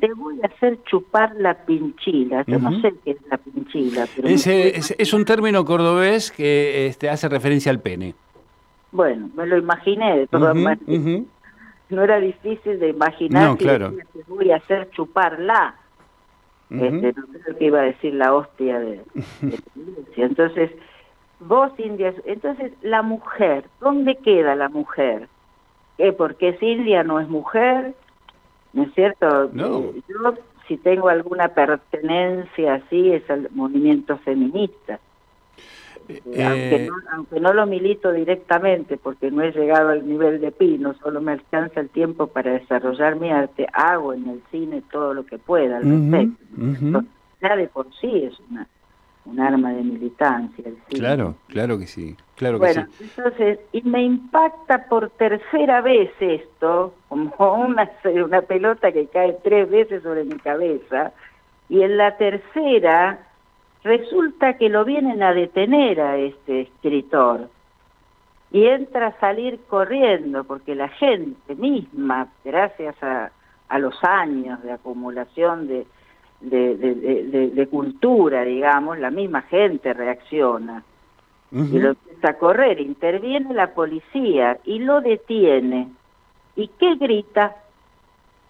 te 0.00 0.12
voy 0.14 0.40
a 0.42 0.46
hacer 0.46 0.78
chupar 0.84 1.34
la 1.38 1.54
pinchila. 1.66 2.42
Yo 2.46 2.58
no 2.58 2.80
sé 2.80 2.94
qué 3.04 3.10
es 3.12 3.16
la 3.30 3.36
pinchila, 3.36 4.06
pero... 4.16 4.28
Es, 4.28 4.46
es, 4.46 4.94
es 4.96 5.12
un 5.12 5.26
término 5.26 5.64
cordobés 5.66 6.30
que 6.32 6.86
este, 6.86 7.10
hace 7.10 7.28
referencia 7.28 7.70
al 7.70 7.80
pene. 7.80 8.14
Bueno, 8.94 9.28
me 9.34 9.44
lo 9.44 9.58
imaginé 9.58 10.20
de 10.20 10.26
todas 10.28 10.54
maneras. 10.54 10.78
No 11.90 12.02
era 12.02 12.20
difícil 12.20 12.78
de 12.78 12.90
imaginar 12.90 13.48
No, 13.50 13.56
que 13.58 13.64
claro. 13.64 13.90
decía 13.90 14.22
voy 14.28 14.52
a 14.52 14.56
hacer 14.56 14.88
chuparla. 14.90 15.74
Ujú. 16.70 16.84
Este, 16.84 17.12
no 17.12 17.26
creo 17.26 17.58
que 17.58 17.64
iba 17.64 17.80
a 17.80 17.84
decir 17.84 18.14
la 18.14 18.32
hostia 18.32 18.78
de, 18.78 19.00
de. 19.42 19.58
Entonces, 20.16 20.70
vos, 21.40 21.72
India, 21.78 22.14
entonces 22.24 22.72
la 22.82 23.02
mujer, 23.02 23.64
¿dónde 23.80 24.16
queda 24.16 24.54
la 24.54 24.68
mujer? 24.68 25.28
¿Qué? 25.98 26.12
Porque 26.12 26.50
es 26.50 26.62
India, 26.62 27.02
no 27.02 27.18
es 27.18 27.28
mujer, 27.28 27.94
¿no 28.72 28.84
es 28.84 28.94
cierto? 28.94 29.50
No. 29.52 29.78
Eh, 29.80 30.02
Yo, 30.08 30.34
si 30.68 30.76
tengo 30.76 31.08
alguna 31.08 31.48
pertenencia 31.48 32.74
así, 32.74 33.12
es 33.12 33.28
al 33.28 33.48
movimiento 33.50 34.16
feminista. 34.18 35.00
Eh, 36.08 36.44
aunque, 36.44 36.86
no, 36.86 36.94
aunque 37.12 37.40
no 37.40 37.52
lo 37.52 37.66
milito 37.66 38.12
directamente 38.12 38.96
porque 38.96 39.30
no 39.30 39.42
he 39.42 39.52
llegado 39.52 39.90
al 39.90 40.06
nivel 40.06 40.40
de 40.40 40.52
Pino, 40.52 40.94
solo 40.94 41.20
me 41.20 41.32
alcanza 41.32 41.80
el 41.80 41.90
tiempo 41.90 42.26
para 42.26 42.52
desarrollar 42.52 43.16
mi 43.16 43.30
arte, 43.30 43.66
hago 43.72 44.12
en 44.12 44.28
el 44.28 44.42
cine 44.50 44.82
todo 44.90 45.14
lo 45.14 45.24
que 45.24 45.38
pueda 45.38 45.78
al 45.78 45.84
Ujú, 45.84 46.10
respecto. 46.10 47.04
Ya 47.40 47.56
de 47.56 47.68
por 47.68 47.92
sí 47.94 48.24
es 48.24 48.38
una, 48.40 48.68
un 49.24 49.40
arma 49.40 49.72
de 49.72 49.82
militancia 49.82 50.64
el 50.66 50.76
cine. 50.88 50.98
Claro, 50.98 51.36
claro 51.48 51.78
que 51.78 51.86
sí. 51.86 52.16
Claro 52.36 52.60
que 52.60 52.68
sí. 52.68 52.80
entonces, 53.00 53.60
y 53.72 53.82
me 53.82 54.02
impacta 54.02 54.86
por 54.88 55.10
tercera 55.10 55.80
vez 55.80 56.10
esto, 56.20 56.94
como 57.08 57.32
una, 57.38 57.90
una 58.24 58.42
pelota 58.42 58.92
que 58.92 59.08
cae 59.08 59.38
tres 59.44 59.70
veces 59.70 60.02
sobre 60.02 60.24
mi 60.24 60.38
cabeza, 60.38 61.12
y 61.68 61.82
en 61.82 61.96
la 61.96 62.16
tercera 62.16 63.33
resulta 63.84 64.54
que 64.56 64.68
lo 64.68 64.84
vienen 64.84 65.22
a 65.22 65.32
detener 65.32 66.00
a 66.00 66.16
este 66.16 66.62
escritor 66.62 67.48
y 68.50 68.66
entra 68.66 69.08
a 69.08 69.20
salir 69.20 69.60
corriendo 69.68 70.44
porque 70.44 70.74
la 70.74 70.88
gente 70.88 71.54
misma, 71.54 72.28
gracias 72.44 73.00
a, 73.02 73.30
a 73.68 73.78
los 73.78 74.02
años 74.04 74.62
de 74.62 74.72
acumulación 74.72 75.68
de, 75.68 75.86
de, 76.40 76.76
de- 76.76 76.94
de- 76.94 77.24
de- 77.24 77.50
de 77.50 77.66
cultura, 77.68 78.42
digamos, 78.44 78.98
la 78.98 79.10
misma 79.10 79.42
gente 79.42 79.92
reacciona 79.92 80.82
y 81.52 81.78
lo 81.78 81.90
empieza 81.90 82.30
a 82.30 82.38
correr, 82.38 82.80
interviene 82.80 83.54
la 83.54 83.74
policía 83.74 84.58
y 84.64 84.80
lo 84.80 85.00
detiene. 85.00 85.88
¿Y 86.56 86.68
qué 86.68 86.96
grita? 86.96 87.54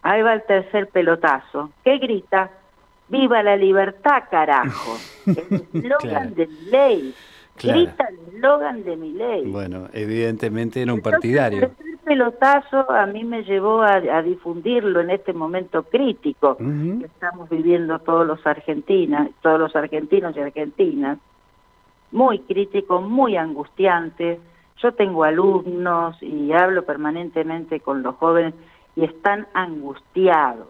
Ahí 0.03 0.23
va 0.23 0.33
el 0.35 0.43
tercer 0.45 0.89
pelotazo. 0.89 1.71
¿Qué 1.83 1.99
grita? 1.99 2.51
¡Viva 3.19 3.43
la 3.43 3.57
libertad, 3.57 4.25
carajo! 4.31 4.97
El 5.27 5.65
eslogan 5.85 5.99
Claro. 6.01 6.31
de 6.35 6.47
mi 6.47 6.71
ley. 6.71 7.15
Claro. 7.57 7.79
Grita 7.81 8.09
el 8.09 8.35
eslogan 8.35 8.83
de 8.85 8.97
mi 8.97 9.13
ley. 9.13 9.45
Bueno, 9.51 9.87
evidentemente 9.93 10.83
era 10.83 10.93
un 10.93 10.99
Entonces, 10.99 11.13
partidario. 11.21 11.71
El 11.79 11.99
pelotazo 11.99 12.91
a 12.91 13.07
mí 13.07 13.23
me 13.25 13.45
llevó 13.45 13.81
a, 13.83 13.95
a 13.95 14.23
difundirlo 14.23 15.01
en 15.01 15.11
este 15.11 15.33
momento 15.33 15.85
crítico 15.85 16.57
que 16.57 17.07
estamos 17.07 17.49
viviendo 17.49 17.99
todos 18.01 18.27
los 18.27 18.45
argentinas, 18.47 19.31
todos 19.41 19.61
los 19.61 19.77
argentinos 19.77 20.37
y 20.37 20.41
argentinas, 20.41 21.19
muy 22.11 22.41
crítico, 22.41 23.01
muy 23.01 23.37
angustiante. 23.37 24.41
Yo 24.83 24.93
tengo 24.93 25.23
alumnos 25.25 26.21
y 26.21 26.53
hablo 26.53 26.85
permanentemente 26.85 27.79
con 27.81 28.03
los 28.03 28.17
jóvenes 28.17 28.55
y 28.97 29.05
están 29.05 29.47
angustiados. 29.55 30.69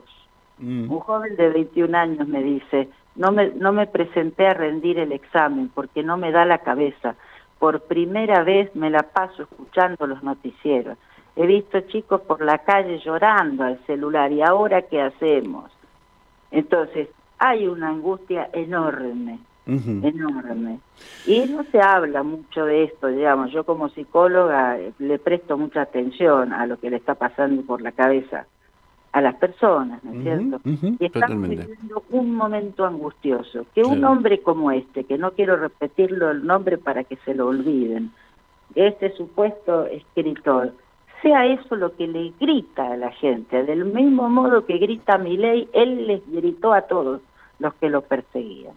Mm. 0.58 0.90
Un 0.90 1.00
joven 1.00 1.36
de 1.36 1.48
21 1.48 1.96
años 1.96 2.28
me 2.28 2.42
dice, 2.42 2.88
no 3.16 3.32
me, 3.32 3.48
no 3.50 3.72
me 3.72 3.86
presenté 3.86 4.46
a 4.46 4.54
rendir 4.54 4.98
el 4.98 5.12
examen 5.12 5.70
porque 5.74 6.02
no 6.02 6.16
me 6.16 6.32
da 6.32 6.44
la 6.44 6.58
cabeza. 6.58 7.14
Por 7.58 7.80
primera 7.82 8.42
vez 8.42 8.74
me 8.74 8.90
la 8.90 9.02
paso 9.02 9.42
escuchando 9.42 10.06
los 10.06 10.22
noticieros. 10.22 10.98
He 11.36 11.46
visto 11.46 11.80
chicos 11.82 12.20
por 12.20 12.42
la 12.42 12.58
calle 12.58 12.98
llorando 12.98 13.64
al 13.64 13.78
celular 13.86 14.30
y 14.32 14.42
ahora 14.42 14.82
qué 14.82 15.00
hacemos. 15.00 15.70
Entonces, 16.50 17.08
hay 17.38 17.66
una 17.66 17.88
angustia 17.88 18.48
enorme, 18.52 19.40
enorme. 19.66 20.78
Y 21.26 21.40
no 21.46 21.64
se 21.64 21.80
habla 21.80 22.22
mucho 22.22 22.64
de 22.64 22.84
esto, 22.84 23.08
digamos, 23.08 23.50
yo 23.50 23.64
como 23.64 23.88
psicóloga 23.88 24.78
eh, 24.78 24.92
le 24.98 25.18
presto 25.18 25.58
mucha 25.58 25.82
atención 25.82 26.52
a 26.52 26.66
lo 26.66 26.78
que 26.78 26.90
le 26.90 26.96
está 26.96 27.16
pasando 27.16 27.62
por 27.62 27.82
la 27.82 27.90
cabeza 27.90 28.46
a 29.14 29.20
las 29.20 29.36
personas, 29.36 30.02
¿no 30.02 30.12
es 30.12 30.22
cierto? 30.24 30.60
y 30.64 31.06
estamos 31.06 31.28
totalmente. 31.28 31.66
viviendo 31.66 32.02
un 32.10 32.34
momento 32.34 32.84
angustioso. 32.84 33.64
Que 33.72 33.84
un 33.84 34.04
hombre 34.04 34.42
como 34.42 34.72
este, 34.72 35.04
que 35.04 35.18
no 35.18 35.30
quiero 35.30 35.56
repetirlo 35.56 36.32
el 36.32 36.44
nombre 36.44 36.78
para 36.78 37.04
que 37.04 37.14
se 37.24 37.32
lo 37.32 37.46
olviden, 37.46 38.10
este 38.74 39.14
supuesto 39.16 39.86
escritor, 39.86 40.72
sea 41.22 41.46
eso 41.46 41.76
lo 41.76 41.94
que 41.94 42.08
le 42.08 42.32
grita 42.40 42.92
a 42.92 42.96
la 42.96 43.12
gente, 43.12 43.62
del 43.62 43.84
mismo 43.84 44.28
modo 44.28 44.66
que 44.66 44.78
grita 44.78 45.16
mi 45.16 45.36
ley, 45.36 45.68
él 45.72 46.08
les 46.08 46.28
gritó 46.28 46.72
a 46.72 46.82
todos 46.82 47.20
los 47.60 47.72
que 47.74 47.90
lo 47.90 48.02
perseguían. 48.02 48.74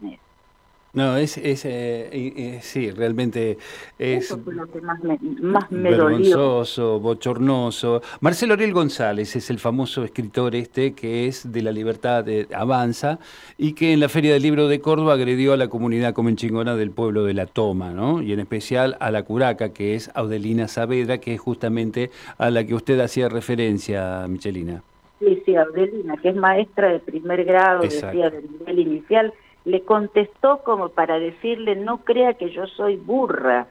No, 0.97 1.15
es, 1.15 1.37
es 1.37 1.61
eh, 1.65 2.57
sí, 2.63 2.89
realmente 2.89 3.59
es 3.99 4.25
Eso 4.25 4.39
fue 4.39 4.55
lo 4.55 4.65
que 4.65 4.81
más 4.81 4.99
me, 5.03 5.19
más 5.41 5.71
me 5.71 5.91
dolió. 5.93 6.17
vergonzoso, 6.17 6.99
bochornoso. 6.99 8.01
Marcelo 8.19 8.55
Ariel 8.55 8.73
González 8.73 9.35
es 9.35 9.51
el 9.51 9.59
famoso 9.59 10.03
escritor 10.03 10.55
este 10.55 10.93
que 10.93 11.27
es 11.27 11.51
de 11.51 11.61
la 11.61 11.71
libertad 11.71 12.23
de 12.23 12.47
Avanza 12.51 13.19
y 13.59 13.73
que 13.73 13.93
en 13.93 13.99
la 13.99 14.09
Feria 14.09 14.33
del 14.33 14.41
Libro 14.41 14.67
de 14.67 14.81
Córdoba 14.81 15.13
agredió 15.13 15.53
a 15.53 15.57
la 15.57 15.67
comunidad 15.67 16.15
comenchingona 16.15 16.75
del 16.75 16.89
pueblo 16.89 17.25
de 17.25 17.35
La 17.35 17.45
Toma, 17.45 17.91
¿no? 17.91 18.23
Y 18.23 18.33
en 18.33 18.39
especial 18.39 18.97
a 18.99 19.11
la 19.11 19.21
curaca, 19.21 19.69
que 19.73 19.93
es 19.93 20.09
Audelina 20.15 20.67
Saavedra, 20.67 21.19
que 21.19 21.35
es 21.35 21.39
justamente 21.39 22.09
a 22.39 22.49
la 22.49 22.65
que 22.65 22.73
usted 22.73 22.99
hacía 23.01 23.29
referencia, 23.29 24.25
Michelina. 24.27 24.81
Sí, 25.19 25.43
sí, 25.45 25.55
Aurelina, 25.55 26.15
que 26.17 26.29
es 26.29 26.35
maestra 26.35 26.91
de 26.91 26.99
primer 26.99 27.43
grado, 27.43 27.83
Exacto. 27.83 28.07
decía 28.07 28.29
del 28.29 28.51
nivel 28.51 28.79
inicial, 28.79 29.33
le 29.67 29.81
contestó 29.81 30.59
como 30.63 30.89
para 30.89 31.19
decirle, 31.19 31.75
no 31.75 31.97
crea 31.97 32.35
que 32.35 32.49
yo 32.51 32.65
soy 32.67 32.95
burra. 32.95 33.67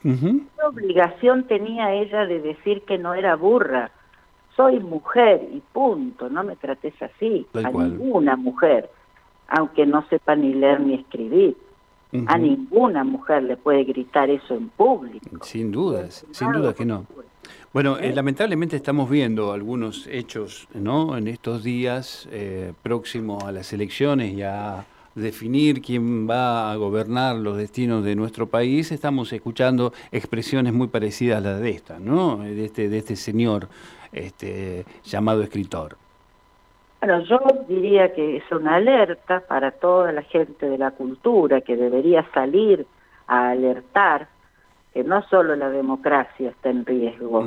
¿Qué 0.00 0.40
obligación 0.64 1.48
tenía 1.48 1.92
ella 1.92 2.24
de 2.24 2.40
decir 2.40 2.82
que 2.82 2.98
no 2.98 3.14
era 3.14 3.34
burra? 3.34 3.90
Soy 4.54 4.78
mujer 4.78 5.42
y 5.52 5.60
punto, 5.72 6.28
no 6.28 6.44
me 6.44 6.54
trates 6.54 6.94
así, 7.02 7.48
Tal 7.50 7.66
a 7.66 7.72
cual. 7.72 7.98
ninguna 7.98 8.36
mujer, 8.36 8.88
aunque 9.48 9.84
no 9.86 10.06
sepa 10.08 10.36
ni 10.36 10.54
leer 10.54 10.80
ni 10.80 10.94
escribir. 10.94 11.56
A 12.26 12.38
ninguna 12.38 13.02
mujer 13.02 13.42
le 13.42 13.56
puede 13.56 13.82
gritar 13.82 14.30
eso 14.30 14.54
en 14.54 14.68
público. 14.68 15.44
Sin 15.44 15.72
dudas, 15.72 16.24
sin 16.30 16.52
duda 16.52 16.72
que 16.72 16.84
no. 16.84 17.06
Bueno, 17.72 17.98
eh, 17.98 18.14
lamentablemente 18.14 18.76
estamos 18.76 19.10
viendo 19.10 19.52
algunos 19.52 20.06
hechos, 20.06 20.68
¿no? 20.74 21.16
En 21.16 21.26
estos 21.26 21.64
días 21.64 22.28
eh, 22.30 22.72
próximos 22.84 23.42
a 23.42 23.50
las 23.50 23.72
elecciones 23.72 24.32
y 24.32 24.42
a 24.42 24.86
definir 25.14 25.80
quién 25.80 26.28
va 26.28 26.72
a 26.72 26.76
gobernar 26.76 27.36
los 27.36 27.56
destinos 27.56 28.04
de 28.04 28.16
nuestro 28.16 28.46
país, 28.46 28.92
estamos 28.92 29.32
escuchando 29.32 29.92
expresiones 30.12 30.72
muy 30.72 30.88
parecidas 30.88 31.38
a 31.38 31.40
las 31.40 31.60
de 31.60 31.70
esta, 31.70 31.98
¿no? 31.98 32.38
De 32.38 32.64
este, 32.64 32.88
de 32.88 32.98
este 32.98 33.16
señor 33.16 33.68
este, 34.12 34.84
llamado 35.04 35.42
escritor. 35.42 35.96
Bueno, 37.00 37.22
yo 37.24 37.38
diría 37.68 38.14
que 38.14 38.38
es 38.38 38.50
una 38.50 38.76
alerta 38.76 39.40
para 39.40 39.72
toda 39.72 40.10
la 40.12 40.22
gente 40.22 40.68
de 40.68 40.78
la 40.78 40.90
cultura 40.92 41.60
que 41.60 41.76
debería 41.76 42.26
salir 42.32 42.86
a 43.26 43.50
alertar 43.50 44.28
que 44.94 45.04
no 45.04 45.22
solo 45.28 45.56
la 45.56 45.70
democracia 45.70 46.50
está 46.50 46.70
en 46.70 46.86
riesgo, 46.86 47.44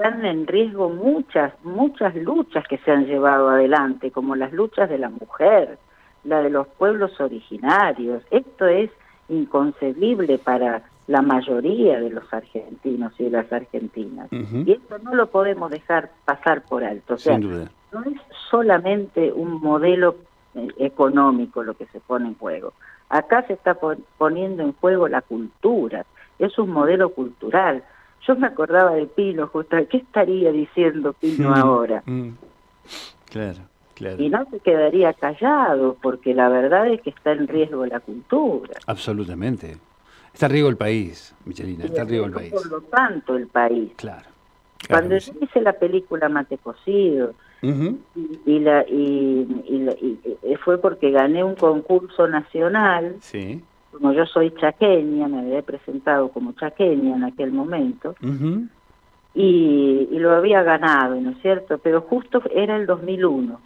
están 0.00 0.24
en 0.24 0.46
riesgo 0.46 0.90
muchas, 0.90 1.52
muchas 1.64 2.14
luchas 2.14 2.64
que 2.68 2.78
se 2.78 2.92
han 2.92 3.06
llevado 3.06 3.48
adelante, 3.48 4.10
como 4.10 4.36
las 4.36 4.52
luchas 4.52 4.88
de 4.88 4.98
la 4.98 5.08
mujer, 5.08 5.78
la 6.24 6.42
de 6.42 6.50
los 6.50 6.66
pueblos 6.66 7.20
originarios. 7.20 8.22
Esto 8.30 8.66
es 8.66 8.90
inconcebible 9.28 10.38
para 10.38 10.82
la 11.06 11.22
mayoría 11.22 12.00
de 12.00 12.10
los 12.10 12.32
argentinos 12.32 13.12
y 13.18 13.24
de 13.24 13.30
las 13.30 13.52
argentinas. 13.52 14.28
Y 14.32 14.72
esto 14.72 14.98
no 14.98 15.14
lo 15.14 15.28
podemos 15.28 15.70
dejar 15.70 16.10
pasar 16.24 16.62
por 16.62 16.84
alto. 16.84 17.14
O 17.14 17.18
sea, 17.18 17.38
no 17.38 18.02
es 18.04 18.20
solamente 18.50 19.32
un 19.32 19.60
modelo 19.60 20.16
eh, 20.54 20.68
económico 20.78 21.62
lo 21.62 21.74
que 21.74 21.86
se 21.86 22.00
pone 22.00 22.28
en 22.28 22.34
juego. 22.34 22.72
Acá 23.08 23.44
se 23.46 23.54
está 23.54 23.76
poniendo 24.18 24.62
en 24.62 24.72
juego 24.74 25.08
la 25.08 25.20
cultura, 25.20 26.06
es 26.38 26.56
un 26.58 26.70
modelo 26.70 27.10
cultural. 27.10 27.82
Yo 28.26 28.36
me 28.36 28.46
acordaba 28.46 28.92
de 28.92 29.06
Pino, 29.06 29.48
justo, 29.48 29.76
¿qué 29.88 29.96
estaría 29.96 30.52
diciendo 30.52 31.12
Pino 31.12 31.54
ahora? 31.56 32.02
Mm. 32.06 32.30
Claro, 33.30 33.60
claro. 34.00 34.22
Y 34.22 34.28
no 34.28 34.44
se 34.50 34.58
quedaría 34.60 35.12
callado, 35.12 35.96
porque 36.02 36.34
la 36.34 36.48
verdad 36.48 36.88
es 36.88 37.00
que 37.02 37.10
está 37.10 37.32
en 37.32 37.46
riesgo 37.46 37.86
la 37.86 38.00
cultura. 38.00 38.74
Absolutamente. 38.86 39.76
Está 40.32 40.46
en 40.46 40.52
riesgo 40.52 40.68
el 40.70 40.76
país, 40.76 41.34
Michelina, 41.44 41.84
está 41.84 42.02
en 42.02 42.08
riesgo 42.08 42.26
el 42.26 42.32
país. 42.32 42.50
Por 42.52 42.66
lo 42.66 42.80
tanto, 42.82 43.36
el 43.36 43.46
país. 43.46 43.92
Claro. 43.96 44.28
Cuando 44.88 45.16
yo 45.16 45.32
hice 45.40 45.60
la 45.60 45.74
película 45.74 46.28
Mate 46.28 46.58
Cocido, 46.58 47.34
y, 47.62 48.58
la, 48.58 48.86
y, 48.88 49.46
y, 50.42 50.56
fue 50.64 50.78
porque 50.78 51.10
gané 51.10 51.44
un 51.44 51.54
concurso 51.54 52.26
nacional, 52.26 53.16
sí 53.20 53.62
como 53.90 54.12
yo 54.12 54.26
soy 54.26 54.52
chaqueña, 54.52 55.28
me 55.28 55.40
había 55.40 55.62
presentado 55.62 56.28
como 56.28 56.52
chaqueña 56.52 57.16
en 57.16 57.24
aquel 57.24 57.52
momento, 57.52 58.14
y, 59.34 60.08
lo 60.12 60.32
había 60.32 60.62
ganado, 60.62 61.20
¿no 61.20 61.30
es 61.30 61.40
cierto? 61.40 61.78
Pero 61.78 62.02
justo 62.02 62.42
era 62.54 62.76
el 62.76 62.86
2001, 62.86 63.60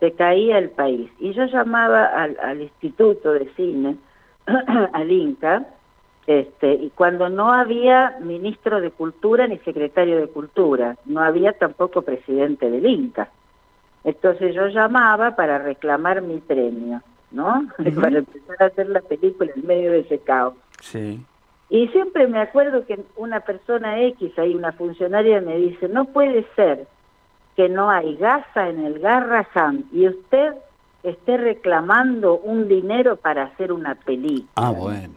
se 0.00 0.12
caía 0.12 0.58
el 0.58 0.70
país, 0.70 1.10
y 1.18 1.32
yo 1.32 1.44
llamaba 1.46 2.06
al, 2.06 2.60
Instituto 2.60 3.32
de 3.32 3.48
Cine, 3.56 3.96
al 4.92 5.10
INCA, 5.10 5.66
este, 6.26 6.74
y 6.74 6.90
cuando 6.90 7.28
no 7.28 7.52
había 7.52 8.16
ministro 8.20 8.80
de 8.80 8.90
Cultura 8.90 9.46
ni 9.46 9.58
secretario 9.58 10.18
de 10.18 10.28
Cultura, 10.28 10.96
no 11.04 11.20
había 11.20 11.52
tampoco 11.52 12.02
presidente 12.02 12.70
del 12.70 12.86
INCA. 12.86 13.28
Entonces 14.04 14.54
yo 14.54 14.68
llamaba 14.68 15.36
para 15.36 15.58
reclamar 15.58 16.22
mi 16.22 16.38
premio. 16.38 17.02
¿no? 17.34 17.66
Para 18.00 18.18
empezar 18.18 18.56
a 18.60 18.66
hacer 18.66 18.88
la 18.88 19.00
película 19.00 19.50
en 19.54 19.66
medio 19.66 19.90
de 19.90 20.00
ese 20.00 20.18
caos. 20.20 20.54
Sí. 20.80 21.20
Y 21.68 21.88
siempre 21.88 22.26
me 22.28 22.40
acuerdo 22.40 22.86
que 22.86 23.00
una 23.16 23.40
persona 23.40 24.00
X, 24.00 24.38
ahí 24.38 24.54
una 24.54 24.72
funcionaria 24.72 25.40
me 25.40 25.56
dice, 25.56 25.88
no 25.88 26.06
puede 26.06 26.46
ser 26.54 26.86
que 27.56 27.68
no 27.68 27.90
hay 27.90 28.16
gasa 28.16 28.68
en 28.68 28.84
el 28.84 28.98
Garrahan 28.98 29.84
y 29.92 30.08
usted 30.08 30.54
esté 31.02 31.36
reclamando 31.36 32.38
un 32.38 32.66
dinero 32.66 33.16
para 33.16 33.44
hacer 33.44 33.72
una 33.72 33.94
película. 33.94 34.50
Ah, 34.56 34.70
bueno. 34.70 35.14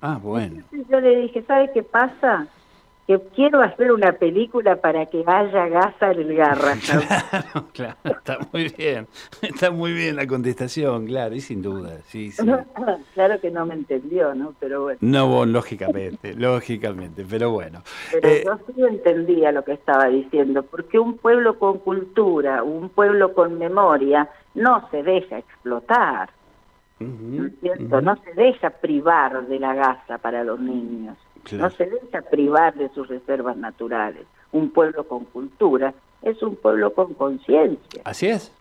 Ah, 0.00 0.18
bueno. 0.22 0.62
yo 0.88 1.00
le 1.00 1.16
dije, 1.16 1.42
¿sabe 1.42 1.70
qué 1.72 1.82
pasa? 1.82 2.46
Que 3.06 3.20
quiero 3.34 3.60
hacer 3.62 3.92
una 3.92 4.12
película 4.12 4.76
para 4.76 5.06
que 5.06 5.22
haya 5.24 5.68
gasa 5.68 6.10
en 6.12 6.20
el 6.20 6.34
garra. 6.34 6.74
Claro, 6.86 7.68
claro, 7.72 7.96
está 8.04 8.38
muy 8.52 8.68
bien, 8.76 9.06
está 9.42 9.70
muy 9.70 9.92
bien 9.92 10.16
la 10.16 10.26
contestación, 10.26 11.06
claro, 11.06 11.34
y 11.34 11.40
sin 11.40 11.62
duda, 11.62 11.98
sí, 12.06 12.30
sí. 12.30 12.44
claro 13.14 13.40
que 13.40 13.50
no 13.50 13.66
me 13.66 13.74
entendió, 13.74 14.34
¿no? 14.34 14.54
Pero 14.58 14.82
bueno. 14.82 14.98
No, 15.00 15.44
lógicamente, 15.46 16.34
lógicamente, 16.34 17.24
pero 17.28 17.50
bueno. 17.50 17.82
Pero 18.12 18.28
eh, 18.28 18.42
yo 18.44 18.58
sí 18.66 18.82
entendía 18.82 19.52
lo 19.52 19.64
que 19.64 19.72
estaba 19.72 20.06
diciendo, 20.08 20.62
porque 20.62 20.98
un 20.98 21.16
pueblo 21.18 21.58
con 21.58 21.78
cultura, 21.78 22.62
un 22.62 22.88
pueblo 22.88 23.34
con 23.34 23.58
memoria, 23.58 24.28
no 24.54 24.88
se 24.90 25.02
deja 25.02 25.38
explotar, 25.38 26.30
¿no 26.98 27.46
es 27.46 27.52
cierto? 27.60 28.00
No 28.00 28.16
se 28.16 28.32
deja 28.34 28.70
privar 28.70 29.46
de 29.46 29.58
la 29.58 29.74
gasa 29.74 30.18
para 30.18 30.44
los 30.44 30.58
niños. 30.58 31.16
No 31.52 31.70
se 31.70 31.86
deja 31.86 32.22
privar 32.22 32.74
de 32.74 32.88
sus 32.90 33.08
reservas 33.08 33.56
naturales. 33.56 34.26
Un 34.52 34.70
pueblo 34.70 35.04
con 35.04 35.24
cultura 35.26 35.94
es 36.22 36.42
un 36.42 36.56
pueblo 36.56 36.92
con 36.92 37.14
conciencia. 37.14 38.02
Así 38.04 38.26
es, 38.26 38.52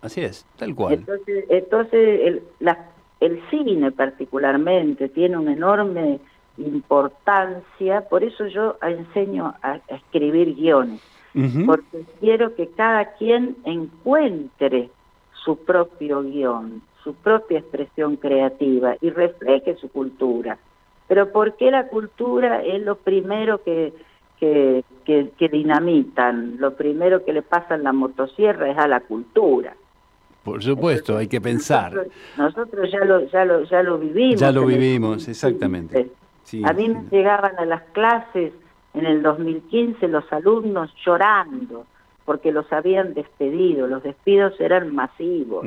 así 0.00 0.22
es, 0.22 0.44
tal 0.56 0.74
cual. 0.74 0.94
Entonces, 0.94 1.44
entonces 1.48 2.20
el, 2.24 2.42
el 3.20 3.42
cine 3.50 3.92
particularmente 3.92 5.08
tiene 5.08 5.36
una 5.36 5.52
enorme 5.52 6.20
importancia, 6.58 8.02
por 8.08 8.24
eso 8.24 8.46
yo 8.46 8.76
enseño 8.82 9.54
a, 9.62 9.80
escribir 9.88 10.54
guiones, 10.54 11.00
porque 11.66 12.04
quiero 12.20 12.54
que 12.54 12.68
cada 12.68 13.14
quien 13.14 13.56
encuentre 13.64 14.90
su 15.44 15.56
propio 15.56 16.22
guion, 16.22 16.82
su 17.02 17.14
propia 17.14 17.60
expresión 17.60 18.16
creativa 18.16 18.96
y 19.00 19.10
refleje 19.10 19.76
su 19.76 19.88
cultura. 19.88 20.58
Pero 21.12 21.30
¿por 21.30 21.56
qué 21.56 21.70
la 21.70 21.88
cultura 21.88 22.62
es 22.62 22.82
lo 22.82 22.96
primero 22.96 23.62
que, 23.62 23.92
que, 24.40 24.82
que, 25.04 25.48
dinamitan? 25.50 26.56
Lo 26.58 26.72
primero 26.72 27.22
que 27.22 27.34
le 27.34 27.42
pasa 27.42 27.74
en 27.74 27.82
la 27.82 27.92
motosierra 27.92 28.70
es 28.70 28.78
a 28.78 28.88
la 28.88 29.00
cultura. 29.00 29.76
Por 30.42 30.62
supuesto, 30.62 31.18
hay 31.18 31.28
que 31.28 31.38
pensar. 31.38 32.06
Nosotros, 32.38 32.90
ya, 32.90 33.04
lo, 33.04 33.26
ya, 33.26 33.44
lo, 33.44 33.64
ya 33.64 33.82
lo 33.82 33.98
vivimos. 33.98 34.40
Ya 34.40 34.50
lo 34.52 34.64
vivimos, 34.64 35.28
exactamente. 35.28 36.08
a 36.64 36.72
mí 36.72 36.88
me 36.88 37.02
llegaban 37.10 37.58
a 37.58 37.66
las 37.66 37.82
clases 37.92 38.54
en 38.94 39.04
el 39.04 39.22
2015 39.22 40.08
los 40.08 40.24
alumnos 40.32 40.94
llorando 41.04 41.84
porque 42.24 42.52
los 42.52 42.72
habían 42.72 43.12
despedido, 43.12 43.86
los 43.86 44.02
despidos 44.02 44.58
eran 44.60 44.94
masivos. 44.94 45.62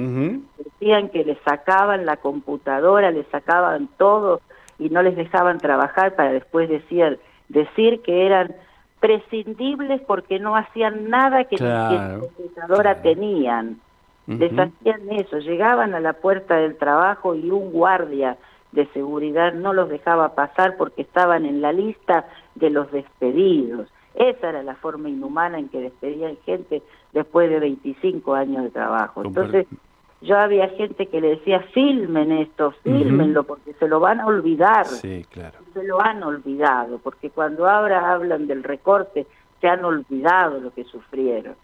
Decían 0.58 1.10
que 1.10 1.24
les 1.24 1.38
sacaban 1.46 2.08
la 2.08 2.18
computadora, 2.18 3.12
les 3.12 3.28
sacaban 3.28 3.90
todo 4.00 4.42
y 4.80 4.90
no 4.90 5.02
les 5.02 5.16
dejaban 5.16 5.60
trabajar 5.60 6.16
para 6.16 6.32
después 6.32 6.70
decir, 6.70 7.20
decir 7.50 8.02
que 8.02 8.26
eran 8.26 8.56
prescindibles 9.00 10.02
porque 10.02 10.40
no 10.40 10.56
hacían 10.56 11.10
nada 11.10 11.44
que, 11.46 11.58
la 11.58 12.18
computadora 12.20 13.02
tenían. 13.02 13.80
Les 14.28 14.52
hacían 14.52 15.12
eso, 15.12 15.38
llegaban 15.38 15.94
a 15.94 16.00
la 16.00 16.14
puerta 16.14 16.56
del 16.56 16.78
trabajo 16.78 17.36
y 17.36 17.52
un 17.52 17.72
guardia 17.72 18.38
de 18.72 18.88
seguridad 18.88 19.54
no 19.54 19.72
los 19.72 19.88
dejaba 19.90 20.34
pasar 20.34 20.78
porque 20.78 21.04
estaban 21.04 21.46
en 21.46 21.62
la 21.62 21.72
lista 21.72 22.26
de 22.56 22.72
los 22.72 22.92
despedidos. 22.92 23.88
Esa 24.16 24.50
era 24.50 24.64
la 24.64 24.76
forma 24.76 25.10
inhumana 25.10 25.60
en 25.60 25.70
que 25.70 25.80
despedían 25.80 26.38
gente 26.46 26.82
después 27.14 27.50
de 27.50 27.60
25 27.60 28.34
años 28.34 28.64
de 28.64 28.70
trabajo. 28.72 29.24
Entonces, 29.24 29.68
yo 30.26 30.38
había 30.38 30.70
gente 30.70 31.06
que 31.08 31.22
le 31.22 31.30
decía, 31.30 31.60
filmen 31.74 32.32
esto, 32.32 32.72
filmenlo, 32.84 33.44
porque 33.44 33.74
se 33.74 33.88
lo 33.88 34.00
van 34.00 34.20
a 34.20 34.26
olvidar. 34.26 34.86
Sí, 34.86 35.26
claro. 35.30 35.60
Se 35.74 35.84
lo 35.84 36.02
han 36.02 36.24
olvidado, 36.24 37.00
porque 37.00 37.30
cuando 37.30 37.70
ahora 37.70 38.12
hablan 38.14 38.48
del 38.48 38.64
recorte, 38.64 39.28
se 39.62 39.68
han 39.68 39.86
olvidado 39.86 40.60
lo 40.60 40.74
que 40.74 40.84
sufrieron. 40.84 41.56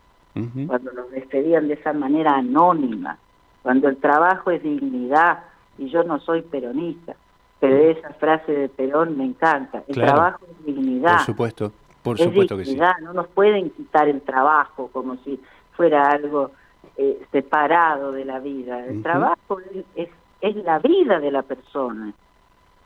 Cuando 0.67 0.91
los 0.93 1.11
despedían 1.11 1.67
de 1.67 1.73
esa 1.73 1.91
manera 1.91 2.35
anónima, 2.35 3.17
cuando 3.63 3.89
el 3.89 3.97
trabajo 3.97 4.51
es 4.51 4.63
dignidad, 4.63 5.39
y 5.77 5.89
yo 5.89 6.03
no 6.03 6.19
soy 6.19 6.41
peronista, 6.41 7.15
pero 7.59 7.75
esa 7.77 8.13
frase 8.13 8.51
de 8.51 8.69
Perón 8.69 9.17
me 9.17 9.25
encanta, 9.25 9.83
el 9.87 9.95
trabajo 9.95 10.45
es 10.49 10.65
dignidad. 10.65 11.17
Por 11.17 11.25
supuesto, 11.25 11.71
por 12.01 12.17
supuesto 12.17 12.57
que 12.57 12.65
sí. 12.65 12.79
No 13.01 13.13
nos 13.13 13.27
pueden 13.27 13.69
quitar 13.71 14.07
el 14.07 14.21
trabajo 14.21 14.89
como 14.93 15.17
si 15.17 15.39
fuera 15.73 16.09
algo 16.09 16.51
eh, 16.97 17.21
separado 17.31 18.11
de 18.11 18.25
la 18.25 18.39
vida. 18.39 18.85
El 18.85 19.01
trabajo 19.01 19.59
es, 19.95 20.09
es, 20.41 20.55
la 20.57 20.79
vida 20.79 21.19
de 21.19 21.31
la 21.31 21.43
persona. 21.43 22.13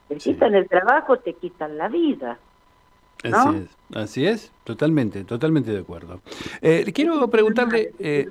Te 0.08 0.16
quitan 0.16 0.54
el 0.54 0.68
trabajo, 0.68 1.18
te 1.18 1.34
quitan 1.34 1.76
la 1.76 1.88
vida. 1.88 2.38
Así 3.24 3.56
es, 3.56 3.76
así 3.96 4.26
es, 4.26 4.52
totalmente, 4.64 5.24
totalmente 5.24 5.72
de 5.72 5.80
acuerdo. 5.80 6.20
Eh, 6.60 6.92
quiero 6.94 7.28
preguntarle, 7.28 7.92
eh, 7.98 8.26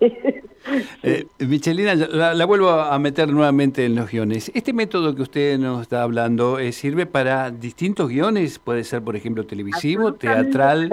eh, 1.02 1.26
Michelina, 1.40 1.94
la, 1.94 2.44
vuelvo 2.44 2.70
a 2.70 2.98
meter 2.98 3.28
nuevamente 3.28 3.84
en 3.84 3.94
los 3.94 4.10
guiones. 4.10 4.50
¿Este 4.54 4.72
método 4.72 5.14
que 5.14 5.22
usted 5.22 5.58
nos 5.58 5.82
está 5.82 6.02
hablando 6.02 6.58
eh, 6.58 6.72
sirve 6.72 7.06
para 7.06 7.50
distintos 7.50 8.08
guiones? 8.08 8.58
¿Puede 8.58 8.84
ser, 8.84 9.02
por 9.02 9.16
ejemplo, 9.16 9.44
televisivo, 9.44 10.14
teatral? 10.14 10.88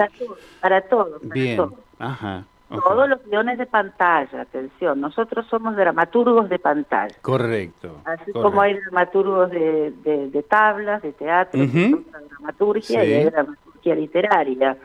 Para 0.60 0.80
todo. 0.82 1.20
Para 1.20 1.34
Bien, 1.34 1.56
todo. 1.56 1.74
ajá. 1.98 2.44
Todos 2.68 3.08
los 3.08 3.24
guiones 3.24 3.58
de 3.58 3.66
pantalla, 3.66 4.40
atención, 4.40 5.00
nosotros 5.00 5.46
somos 5.48 5.76
dramaturgos 5.76 6.48
de 6.48 6.58
pantalla. 6.58 7.14
Correcto. 7.22 8.00
Así 8.04 8.32
como 8.32 8.60
hay 8.60 8.74
dramaturgos 8.74 9.50
de, 9.50 9.92
de, 10.02 10.42
tablas, 10.42 11.00
de 11.02 11.12
teatro, 11.12 11.60
de 11.60 12.04
dramaturgia 12.28 13.04
y 13.04 13.12
hay 13.14 13.24
dramaturgia 13.26 13.94
literaria. 13.94 14.76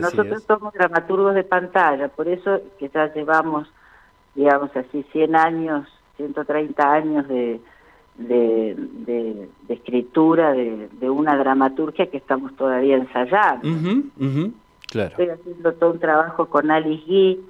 nosotros 0.00 0.42
somos 0.44 0.72
dramaturgos 0.72 1.34
de 1.34 1.44
pantalla, 1.44 2.08
por 2.08 2.26
eso 2.26 2.62
que 2.78 2.88
ya 2.88 3.12
llevamos, 3.12 3.68
digamos 4.34 4.74
así, 4.74 5.04
100 5.12 5.36
años, 5.36 5.88
130 6.16 6.90
años 6.90 7.28
de, 7.28 7.60
de, 8.16 9.48
escritura 9.68 10.52
de, 10.52 11.10
una 11.10 11.36
dramaturgia 11.36 12.10
que 12.10 12.16
estamos 12.16 12.56
todavía 12.56 12.96
ensayando. 12.96 13.68
Claro. 14.90 15.10
Estoy 15.10 15.28
haciendo 15.28 15.72
todo 15.74 15.92
un 15.92 15.98
trabajo 15.98 16.46
con 16.46 16.70
Alice 16.70 17.04
Guy, 17.06 17.40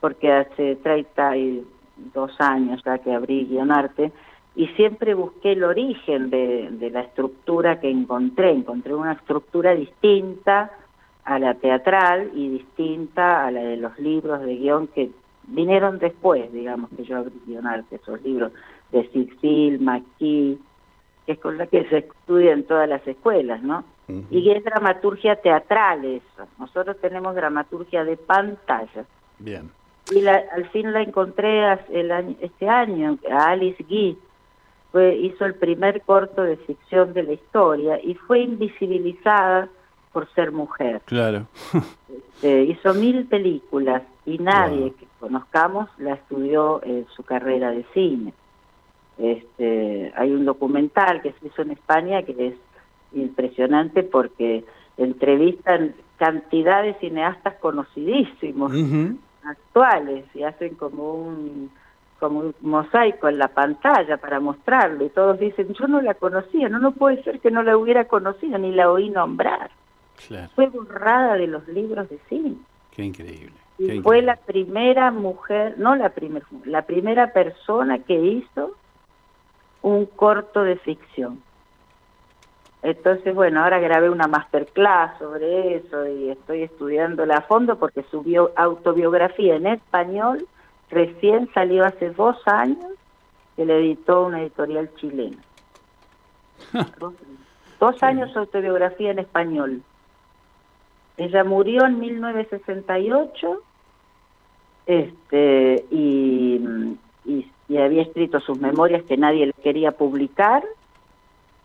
porque 0.00 0.32
hace 0.32 0.76
32 0.76 2.40
años 2.40 2.82
ya 2.84 2.98
que 2.98 3.12
abrí 3.12 3.46
Guionarte, 3.46 4.12
y 4.56 4.66
siempre 4.68 5.14
busqué 5.14 5.52
el 5.52 5.64
origen 5.64 6.30
de, 6.30 6.90
la 6.92 7.02
estructura 7.02 7.80
que 7.80 7.90
encontré. 7.90 8.50
Encontré 8.50 8.94
una 8.94 9.12
estructura 9.12 9.74
distinta 9.74 10.70
a 11.24 11.38
la 11.38 11.54
teatral 11.54 12.30
y 12.34 12.48
distinta 12.48 13.46
a 13.46 13.50
la 13.50 13.60
de 13.60 13.76
los 13.76 13.98
libros 13.98 14.40
de 14.40 14.56
guion 14.56 14.88
que 14.88 15.10
vinieron 15.46 15.98
después, 15.98 16.52
digamos, 16.52 16.90
que 16.96 17.04
yo 17.04 17.18
abrí 17.18 17.40
Guionarte, 17.46 17.96
esos 17.96 18.20
libros 18.22 18.52
de 18.90 19.08
Sixil, 19.10 19.80
McKee, 19.80 20.58
que 21.26 21.32
es 21.32 21.38
con 21.38 21.56
la 21.56 21.66
que 21.66 21.84
se 21.88 21.98
estudia 21.98 22.52
en 22.52 22.64
todas 22.64 22.88
las 22.88 23.06
escuelas, 23.06 23.62
¿no? 23.62 23.84
Y 24.30 24.50
es 24.50 24.64
dramaturgia 24.64 25.36
teatral 25.36 26.04
eso. 26.04 26.48
Nosotros 26.58 26.96
tenemos 27.00 27.34
dramaturgia 27.34 28.04
de 28.04 28.16
pantalla. 28.16 29.04
Bien. 29.38 29.70
Y 30.10 30.26
al 30.26 30.68
fin 30.70 30.92
la 30.92 31.02
encontré 31.02 31.62
el 31.90 32.10
año, 32.10 32.36
este 32.40 32.68
año, 32.68 33.18
a 33.30 33.50
Alice 33.50 33.84
Guy, 33.88 34.18
fue, 34.90 35.14
hizo 35.16 35.44
el 35.44 35.54
primer 35.54 36.02
corto 36.02 36.42
de 36.42 36.56
ficción 36.56 37.12
de 37.12 37.22
la 37.22 37.32
historia 37.32 38.00
y 38.02 38.14
fue 38.14 38.40
invisibilizada 38.40 39.68
por 40.12 40.28
ser 40.34 40.52
mujer. 40.52 41.00
Claro. 41.04 41.46
Este, 42.08 42.64
hizo 42.64 42.94
mil 42.94 43.26
películas 43.26 44.02
y 44.26 44.38
nadie 44.38 44.92
que 44.98 45.06
conozcamos 45.20 45.88
la 45.98 46.14
estudió 46.14 46.82
en 46.82 47.06
su 47.14 47.22
carrera 47.22 47.70
de 47.70 47.84
cine. 47.94 48.32
Este, 49.18 50.12
hay 50.16 50.32
un 50.32 50.44
documental 50.44 51.20
que 51.22 51.32
se 51.32 51.46
hizo 51.46 51.62
en 51.62 51.72
España 51.72 52.22
que 52.22 52.48
es 52.48 52.54
impresionante 53.12 54.02
porque 54.02 54.64
entrevistan 54.96 55.94
cantidad 56.16 56.82
de 56.82 56.94
cineastas 56.94 57.54
conocidísimos 57.54 58.72
actuales 59.44 60.24
y 60.34 60.42
hacen 60.42 60.74
como 60.74 61.14
un 61.14 61.70
como 62.18 62.40
un 62.40 62.54
mosaico 62.60 63.28
en 63.28 63.38
la 63.38 63.48
pantalla 63.48 64.18
para 64.18 64.40
mostrarlo 64.40 65.06
y 65.06 65.08
todos 65.08 65.40
dicen 65.40 65.72
yo 65.72 65.88
no 65.88 66.02
la 66.02 66.12
conocía 66.12 66.68
no 66.68 66.78
no 66.78 66.92
puede 66.92 67.22
ser 67.22 67.40
que 67.40 67.50
no 67.50 67.62
la 67.62 67.78
hubiera 67.78 68.04
conocido 68.04 68.58
ni 68.58 68.72
la 68.72 68.90
oí 68.90 69.08
nombrar 69.08 69.70
fue 70.54 70.66
borrada 70.68 71.34
de 71.36 71.46
los 71.46 71.66
libros 71.66 72.06
de 72.10 72.18
cine. 72.28 72.56
Qué 72.90 73.04
increíble 73.04 73.54
y 73.80 74.00
fue 74.00 74.20
la 74.20 74.36
primera 74.36 75.10
mujer 75.10 75.74
no 75.78 75.96
la 75.96 76.10
primera 76.10 76.44
la 76.64 76.82
primera 76.82 77.32
persona 77.32 77.98
que 78.00 78.14
hizo 78.14 78.72
un 79.82 80.04
corto 80.04 80.62
de 80.62 80.76
ficción. 80.76 81.42
Entonces, 82.82 83.34
bueno, 83.34 83.62
ahora 83.62 83.78
grabé 83.78 84.08
una 84.08 84.26
masterclass 84.26 85.18
sobre 85.18 85.76
eso 85.76 86.06
y 86.06 86.30
estoy 86.30 86.62
estudiándola 86.62 87.36
a 87.36 87.42
fondo 87.42 87.78
porque 87.78 88.04
su 88.10 88.50
autobiografía 88.56 89.56
en 89.56 89.66
español 89.66 90.46
recién 90.90 91.50
salió 91.52 91.84
hace 91.84 92.10
dos 92.10 92.36
años 92.46 92.92
que 93.56 93.66
le 93.66 93.78
editó 93.78 94.26
una 94.26 94.40
editorial 94.40 94.90
chilena. 94.96 95.36
dos, 97.78 98.02
años 98.02 98.34
autobiografía 98.36 99.10
en 99.10 99.18
español. 99.18 99.82
Ella 101.18 101.44
murió 101.44 101.84
en 101.84 102.00
1968 102.00 103.62
este, 104.86 105.84
y, 105.90 106.60
y 107.26 107.50
y 107.70 107.78
había 107.78 108.02
escrito 108.02 108.40
sus 108.40 108.60
memorias 108.60 109.04
que 109.04 109.16
nadie 109.16 109.46
le 109.46 109.52
quería 109.52 109.92
publicar 109.92 110.64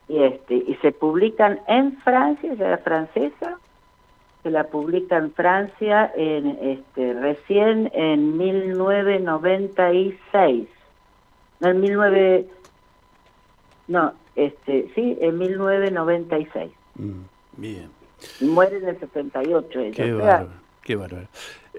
y 0.07 0.23
este 0.23 0.55
y 0.55 0.77
se 0.81 0.91
publican 0.91 1.59
en 1.67 1.97
Francia, 1.97 2.53
ella 2.53 2.67
era 2.67 2.77
francesa, 2.77 3.57
se 4.43 4.51
la 4.51 4.65
publica 4.65 5.17
en 5.17 5.33
Francia 5.33 6.13
en 6.15 6.59
este 6.61 7.13
recién 7.13 7.89
en 7.93 8.37
1996. 8.37 10.67
No, 11.59 11.69
en 11.69 11.81
19 11.81 12.47
No, 13.87 14.13
este, 14.35 14.91
sí, 14.93 15.17
en 15.21 15.37
1996. 15.37 16.69
Mm, 16.95 17.21
bien. 17.57 17.89
Y 18.39 18.45
muere 18.45 18.77
en 18.77 18.87
el 18.89 18.99
78 18.99 19.79
ella. 19.79 19.95
Qué 19.95 20.13
bárbaro, 20.13 20.49
qué 20.83 20.95
bárbaro. 20.95 21.27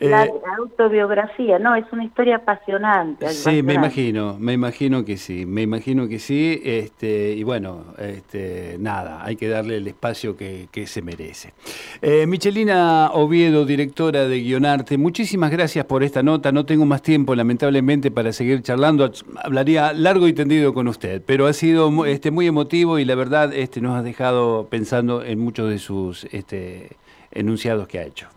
La 0.00 0.26
eh, 0.26 0.32
autobiografía, 0.58 1.58
no, 1.58 1.74
es 1.74 1.84
una 1.90 2.04
historia 2.04 2.36
apasionante. 2.36 3.28
Sí, 3.30 3.62
me 3.62 3.74
imagino, 3.74 4.36
me 4.38 4.52
imagino 4.52 5.04
que 5.04 5.16
sí, 5.16 5.46
me 5.46 5.62
imagino 5.62 6.06
que 6.06 6.18
sí, 6.18 6.60
este, 6.64 7.32
y 7.32 7.42
bueno, 7.42 7.84
este, 7.98 8.76
nada, 8.78 9.24
hay 9.24 9.36
que 9.36 9.48
darle 9.48 9.78
el 9.78 9.86
espacio 9.86 10.36
que, 10.36 10.68
se 10.86 11.02
merece. 11.02 11.54
Eh, 12.02 12.26
Michelina 12.26 13.10
Oviedo, 13.12 13.64
directora 13.64 14.28
de 14.28 14.40
Guionarte, 14.40 14.98
muchísimas 14.98 15.50
gracias 15.50 15.86
por 15.86 16.04
esta 16.04 16.22
nota, 16.22 16.52
no 16.52 16.66
tengo 16.66 16.84
más 16.84 17.00
tiempo 17.00 17.34
lamentablemente 17.34 18.10
para 18.10 18.32
seguir 18.32 18.62
charlando, 18.62 19.10
hablaría 19.42 19.92
largo 19.94 20.28
y 20.28 20.34
tendido 20.34 20.74
con 20.74 20.88
usted, 20.88 21.22
pero 21.24 21.46
ha 21.46 21.52
sido 21.54 22.04
este, 22.04 22.30
muy 22.30 22.46
emotivo 22.46 22.98
y 22.98 23.04
la 23.06 23.14
verdad 23.14 23.54
este, 23.54 23.80
nos 23.80 23.96
ha 23.96 24.02
dejado 24.02 24.66
pensando 24.68 25.24
en 25.24 25.38
muchos 25.38 25.70
de 25.70 25.78
sus 25.78 26.24
este, 26.32 26.90
enunciados 27.32 27.88
que 27.88 27.98
ha 27.98 28.04
hecho. 28.04 28.35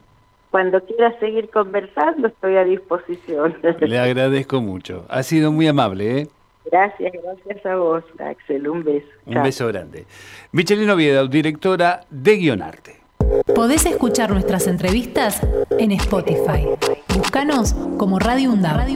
Cuando 0.52 0.82
quieras 0.84 1.14
seguir 1.20 1.50
conversando, 1.50 2.28
estoy 2.28 2.58
a 2.58 2.64
disposición. 2.64 3.56
Le 3.82 4.00
agradezco 4.00 4.62
mucho. 4.62 5.06
Ha 5.10 5.24
sido 5.24 5.52
muy 5.52 5.68
amable, 5.68 6.22
¿eh? 6.22 6.28
Gracias, 6.72 7.14
gracias 7.24 7.66
a 7.66 7.76
vos, 7.76 8.04
Axel. 8.20 8.68
Un 8.68 8.84
beso. 8.84 9.08
Un 9.26 9.44
beso 9.44 9.68
grande. 9.68 10.06
Michelina 10.52 10.94
Oviedo, 10.94 11.28
directora 11.28 12.02
de 12.10 12.38
Guionarte. 12.38 13.00
Podés 13.54 13.86
escuchar 13.86 14.32
nuestras 14.32 14.68
entrevistas 14.68 15.42
en 15.78 15.92
Spotify. 15.92 16.68
Búscanos 17.16 17.74
como 17.98 18.20
Radio 18.20 18.52
UNDAV. 18.52 18.88